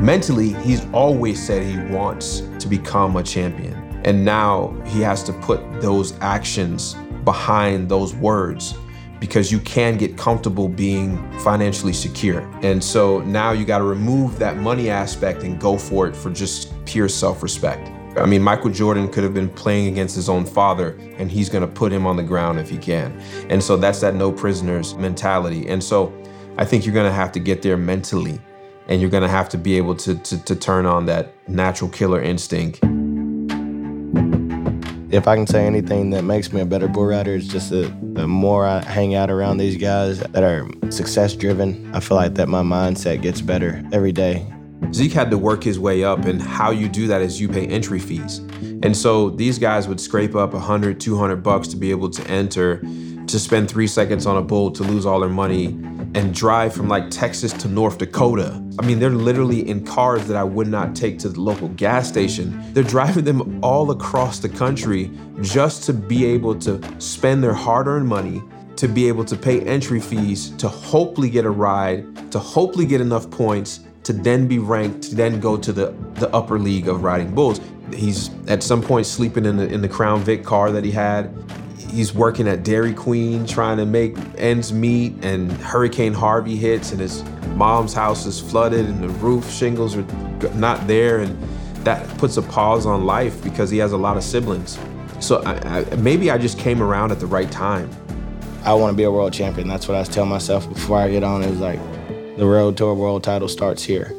Mentally, 0.00 0.54
he's 0.62 0.84
always 0.92 1.44
said 1.44 1.64
he 1.64 1.78
wants 1.94 2.40
to 2.58 2.68
become 2.68 3.16
a 3.16 3.22
champion. 3.22 3.74
And 4.04 4.24
now 4.24 4.78
he 4.86 5.00
has 5.00 5.22
to 5.24 5.32
put 5.32 5.60
those 5.80 6.18
actions 6.20 6.94
behind 7.24 7.88
those 7.88 8.14
words 8.14 8.74
because 9.18 9.50
you 9.50 9.58
can 9.60 9.96
get 9.96 10.18
comfortable 10.18 10.68
being 10.68 11.16
financially 11.40 11.94
secure. 11.94 12.40
And 12.62 12.84
so 12.84 13.20
now 13.20 13.52
you 13.52 13.64
got 13.64 13.78
to 13.78 13.84
remove 13.84 14.38
that 14.40 14.58
money 14.58 14.90
aspect 14.90 15.42
and 15.42 15.58
go 15.58 15.78
for 15.78 16.06
it 16.06 16.14
for 16.14 16.30
just 16.30 16.73
pure 16.86 17.08
self 17.08 17.42
respect. 17.42 17.90
I 18.16 18.26
mean, 18.26 18.42
Michael 18.42 18.70
Jordan 18.70 19.08
could 19.08 19.24
have 19.24 19.34
been 19.34 19.48
playing 19.48 19.88
against 19.88 20.14
his 20.14 20.28
own 20.28 20.44
father, 20.44 20.96
and 21.18 21.30
he's 21.30 21.48
going 21.48 21.66
to 21.66 21.72
put 21.72 21.92
him 21.92 22.06
on 22.06 22.16
the 22.16 22.22
ground 22.22 22.60
if 22.60 22.70
he 22.70 22.78
can. 22.78 23.20
And 23.48 23.62
so 23.62 23.76
that's 23.76 24.00
that 24.00 24.14
no 24.14 24.30
prisoners 24.30 24.94
mentality. 24.94 25.68
And 25.68 25.82
so 25.82 26.12
I 26.56 26.64
think 26.64 26.86
you're 26.86 26.94
going 26.94 27.10
to 27.10 27.14
have 27.14 27.32
to 27.32 27.40
get 27.40 27.62
there 27.62 27.76
mentally, 27.76 28.40
and 28.86 29.00
you're 29.00 29.10
going 29.10 29.24
to 29.24 29.28
have 29.28 29.48
to 29.50 29.58
be 29.58 29.76
able 29.76 29.96
to, 29.96 30.14
to, 30.14 30.44
to 30.44 30.54
turn 30.54 30.86
on 30.86 31.06
that 31.06 31.34
natural 31.48 31.90
killer 31.90 32.22
instinct. 32.22 32.78
If 35.12 35.28
I 35.28 35.36
can 35.36 35.46
say 35.46 35.66
anything 35.66 36.10
that 36.10 36.22
makes 36.22 36.52
me 36.52 36.60
a 36.60 36.66
better 36.66 36.88
bull 36.88 37.06
rider, 37.06 37.34
it's 37.34 37.46
just 37.46 37.70
that 37.70 37.92
the 38.14 38.26
more 38.28 38.66
I 38.66 38.82
hang 38.82 39.14
out 39.14 39.30
around 39.30 39.58
these 39.58 39.76
guys 39.76 40.20
that 40.20 40.42
are 40.42 40.68
success 40.90 41.34
driven, 41.34 41.92
I 41.94 42.00
feel 42.00 42.16
like 42.16 42.34
that 42.34 42.48
my 42.48 42.62
mindset 42.62 43.22
gets 43.22 43.40
better 43.40 43.82
every 43.92 44.12
day. 44.12 44.46
Zeke 44.92 45.12
had 45.12 45.30
to 45.30 45.38
work 45.38 45.62
his 45.62 45.78
way 45.78 46.04
up, 46.04 46.24
and 46.24 46.40
how 46.40 46.70
you 46.70 46.88
do 46.88 47.06
that 47.06 47.22
is 47.22 47.40
you 47.40 47.48
pay 47.48 47.66
entry 47.66 47.98
fees. 47.98 48.38
And 48.82 48.96
so 48.96 49.30
these 49.30 49.58
guys 49.58 49.88
would 49.88 50.00
scrape 50.00 50.34
up 50.34 50.52
100, 50.52 51.00
200 51.00 51.36
bucks 51.36 51.68
to 51.68 51.76
be 51.76 51.90
able 51.90 52.10
to 52.10 52.26
enter, 52.28 52.78
to 53.26 53.38
spend 53.38 53.70
three 53.70 53.86
seconds 53.86 54.26
on 54.26 54.36
a 54.36 54.42
bull, 54.42 54.70
to 54.72 54.82
lose 54.82 55.06
all 55.06 55.20
their 55.20 55.28
money, 55.28 55.66
and 56.14 56.32
drive 56.32 56.72
from 56.72 56.88
like 56.88 57.10
Texas 57.10 57.52
to 57.54 57.68
North 57.68 57.98
Dakota. 57.98 58.62
I 58.78 58.86
mean, 58.86 58.98
they're 58.98 59.10
literally 59.10 59.68
in 59.68 59.84
cars 59.84 60.26
that 60.28 60.36
I 60.36 60.44
would 60.44 60.68
not 60.68 60.94
take 60.94 61.18
to 61.20 61.28
the 61.28 61.40
local 61.40 61.68
gas 61.68 62.08
station. 62.08 62.72
They're 62.72 62.82
driving 62.96 63.24
them 63.24 63.62
all 63.64 63.90
across 63.90 64.38
the 64.38 64.48
country 64.48 65.10
just 65.40 65.84
to 65.84 65.92
be 65.92 66.24
able 66.26 66.58
to 66.60 66.80
spend 67.00 67.42
their 67.42 67.54
hard 67.54 67.88
earned 67.88 68.08
money, 68.08 68.42
to 68.76 68.88
be 68.88 69.08
able 69.08 69.24
to 69.24 69.36
pay 69.36 69.60
entry 69.62 70.00
fees, 70.00 70.50
to 70.56 70.68
hopefully 70.68 71.30
get 71.30 71.44
a 71.44 71.50
ride, 71.50 72.30
to 72.32 72.38
hopefully 72.38 72.86
get 72.86 73.00
enough 73.00 73.30
points 73.30 73.80
to 74.04 74.12
then 74.12 74.46
be 74.46 74.58
ranked, 74.58 75.02
to 75.04 75.14
then 75.14 75.40
go 75.40 75.56
to 75.56 75.72
the, 75.72 75.94
the 76.14 76.28
upper 76.34 76.58
league 76.58 76.88
of 76.88 77.02
riding 77.02 77.34
bulls. 77.34 77.60
He's 77.92 78.30
at 78.48 78.62
some 78.62 78.82
point 78.82 79.06
sleeping 79.06 79.44
in 79.44 79.56
the 79.56 79.66
in 79.66 79.82
the 79.82 79.88
Crown 79.88 80.22
Vic 80.22 80.44
car 80.44 80.70
that 80.72 80.84
he 80.84 80.90
had. 80.90 81.34
He's 81.90 82.14
working 82.14 82.48
at 82.48 82.64
Dairy 82.64 82.92
Queen 82.92 83.46
trying 83.46 83.76
to 83.76 83.86
make 83.86 84.16
ends 84.36 84.72
meet, 84.72 85.12
and 85.24 85.52
Hurricane 85.52 86.12
Harvey 86.12 86.56
hits, 86.56 86.92
and 86.92 87.00
his 87.00 87.22
mom's 87.54 87.92
house 87.92 88.26
is 88.26 88.40
flooded, 88.40 88.86
and 88.86 89.02
the 89.02 89.08
roof 89.08 89.48
shingles 89.50 89.96
are 89.96 90.02
not 90.54 90.84
there, 90.86 91.20
and 91.20 91.40
that 91.84 92.08
puts 92.18 92.36
a 92.36 92.42
pause 92.42 92.86
on 92.86 93.04
life 93.04 93.42
because 93.44 93.70
he 93.70 93.78
has 93.78 93.92
a 93.92 93.96
lot 93.96 94.16
of 94.16 94.24
siblings. 94.24 94.78
So 95.20 95.42
I, 95.44 95.78
I, 95.78 95.96
maybe 95.96 96.30
I 96.30 96.38
just 96.38 96.58
came 96.58 96.82
around 96.82 97.12
at 97.12 97.20
the 97.20 97.26
right 97.26 97.50
time. 97.50 97.88
I 98.64 98.72
want 98.72 98.92
to 98.92 98.96
be 98.96 99.04
a 99.04 99.10
world 99.10 99.32
champion. 99.32 99.68
That's 99.68 99.86
what 99.86 99.94
I 99.94 100.00
was 100.00 100.08
telling 100.08 100.30
myself 100.30 100.68
before 100.68 100.98
I 100.98 101.10
get 101.10 101.22
on. 101.22 101.42
It 101.44 101.50
was 101.50 101.60
like, 101.60 101.78
the 102.36 102.46
road 102.46 102.76
to 102.76 102.86
a 102.86 102.94
world 102.94 103.22
title 103.22 103.48
starts 103.48 103.84
here. 103.84 104.12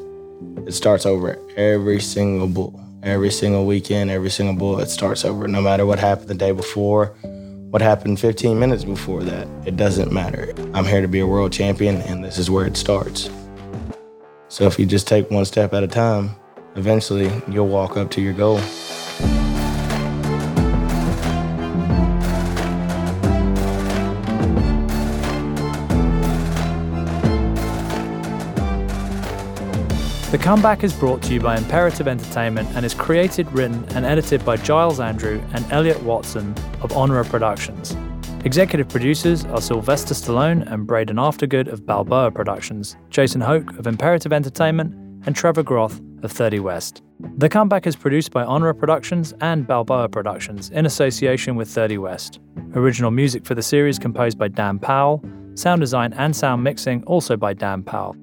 It 0.66 0.74
starts 0.74 1.06
over 1.06 1.38
every 1.58 2.00
single 2.00 2.48
bull, 2.48 2.80
every 3.04 3.30
single 3.30 3.66
weekend, 3.66 4.10
every 4.10 4.30
single 4.30 4.56
bull. 4.56 4.80
It 4.80 4.90
starts 4.90 5.26
over 5.26 5.48
no 5.48 5.62
matter 5.62 5.86
what 5.86 6.00
happened 6.00 6.30
the 6.30 6.36
day 6.36 6.52
before, 6.52 7.08
what 7.72 7.82
happened 7.82 8.20
15 8.20 8.58
minutes 8.58 8.86
before 8.86 9.24
that. 9.24 9.48
It 9.66 9.76
doesn't 9.76 10.14
matter. 10.14 10.54
I'm 10.74 10.86
here 10.86 11.02
to 11.02 11.10
be 11.10 11.20
a 11.20 11.28
world 11.28 11.52
champion, 11.52 11.98
and 12.04 12.24
this 12.24 12.38
is 12.38 12.50
where 12.50 12.66
it 12.66 12.78
starts. 12.78 13.30
So 14.48 14.66
if 14.66 14.80
you 14.80 14.86
just 14.86 15.08
take 15.08 15.30
one 15.30 15.44
step 15.44 15.74
at 15.74 15.84
a 15.84 15.88
time, 15.88 16.32
eventually 16.76 17.30
you'll 17.50 17.68
walk 17.68 17.98
up 17.98 18.12
to 18.12 18.22
your 18.22 18.34
goal. 18.34 18.62
The 30.36 30.44
Comeback 30.44 30.84
is 30.84 30.92
brought 30.92 31.22
to 31.24 31.34
you 31.34 31.40
by 31.40 31.56
Imperative 31.56 32.10
Entertainment 32.10 32.68
and 32.76 32.86
is 32.86 32.94
created, 32.94 33.50
written, 33.54 33.86
and 33.96 34.06
edited 34.06 34.44
by 34.44 34.58
Giles 34.58 35.00
Andrew 35.00 35.42
and 35.54 35.66
Elliot 35.72 36.04
Watson 36.04 36.52
of 36.82 36.92
Onra 36.92 37.24
Productions. 37.26 37.96
Executive 38.44 38.90
producers 38.90 39.46
are 39.46 39.62
Sylvester 39.62 40.14
Stallone 40.14 40.70
and 40.70 40.86
Braden 40.86 41.16
Aftergood 41.16 41.72
of 41.72 41.86
Balboa 41.86 42.32
Productions, 42.32 42.98
Jason 43.10 43.40
Hoke 43.40 43.80
of 43.80 43.88
Imperative 43.88 44.34
Entertainment, 44.34 44.94
and 45.26 45.38
Trevor 45.38 45.64
Groth 45.64 46.02
of 46.22 46.34
30 46.34 46.60
West. 46.60 47.02
The 47.38 47.48
Comeback 47.48 47.88
is 47.88 47.96
produced 47.96 48.32
by 48.32 48.44
Onra 48.44 48.78
Productions 48.78 49.34
and 49.40 49.66
Balboa 49.66 50.10
Productions 50.10 50.70
in 50.72 50.86
association 50.86 51.56
with 51.56 51.70
30 51.70 51.98
West. 52.00 52.42
Original 52.74 53.10
music 53.10 53.46
for 53.46 53.56
the 53.56 53.64
series 53.64 53.98
composed 53.98 54.38
by 54.38 54.50
Dan 54.50 54.80
Powell, 54.80 55.24
sound 55.54 55.80
design 55.80 56.12
and 56.12 56.36
sound 56.36 56.62
mixing 56.62 57.06
also 57.06 57.38
by 57.38 57.54
Dan 57.54 57.84
Powell. 57.84 58.18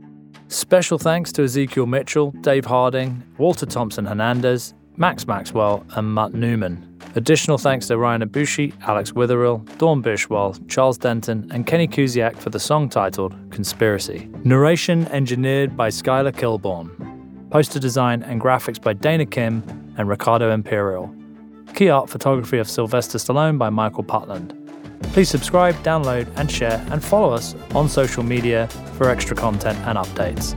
Special 0.53 0.99
thanks 0.99 1.33
to 1.33 1.45
Ezekiel 1.45 1.87
Mitchell, 1.87 2.31
Dave 2.43 2.67
Harding, 2.67 3.23
Walter 3.39 3.65
Thompson 3.65 4.05
Hernandez, 4.05 4.75
Max 4.99 5.27
Maxwell, 5.27 5.83
and 5.97 6.15
Matt 6.15 6.35
Newman. 6.35 6.95
Additional 7.15 7.57
thanks 7.57 7.87
to 7.87 7.97
Ryan 7.97 8.21
Abushi, 8.21 8.75
Alex 8.83 9.15
Witherill, 9.15 9.65
Dawn 9.79 10.03
Bishwell, 10.03 10.53
Charles 10.69 10.99
Denton, 10.99 11.51
and 11.51 11.67
Kenny 11.67 11.89
Kuziak 11.89 12.37
for 12.37 12.51
the 12.51 12.61
song 12.61 12.91
titled 12.91 13.35
Conspiracy. 13.51 14.29
Narration 14.45 15.09
engineered 15.09 15.75
by 15.75 15.89
Skylar 15.89 16.33
Kilborn. 16.33 17.51
Poster 17.51 17.81
design 17.81 18.23
and 18.23 18.39
graphics 18.39 18.81
by 18.81 18.93
Dana 18.93 19.25
Kim 19.25 19.63
and 19.97 20.07
Ricardo 20.07 20.51
Imperial. 20.51 21.15
Key 21.75 21.89
art 21.89 22.11
photography 22.11 22.59
of 22.59 22.69
Sylvester 22.69 23.17
Stallone 23.17 23.57
by 23.57 23.71
Michael 23.71 24.05
Putland. 24.05 24.62
Please 25.13 25.29
subscribe, 25.29 25.75
download, 25.83 26.27
and 26.37 26.51
share, 26.51 26.85
and 26.91 27.05
follow 27.05 27.33
us 27.33 27.55
on 27.75 27.89
social 27.89 28.23
media 28.23 28.69
for 28.97 29.11
extra 29.11 29.37
content 29.37 29.79
and 29.81 29.99
updates. 29.99 30.57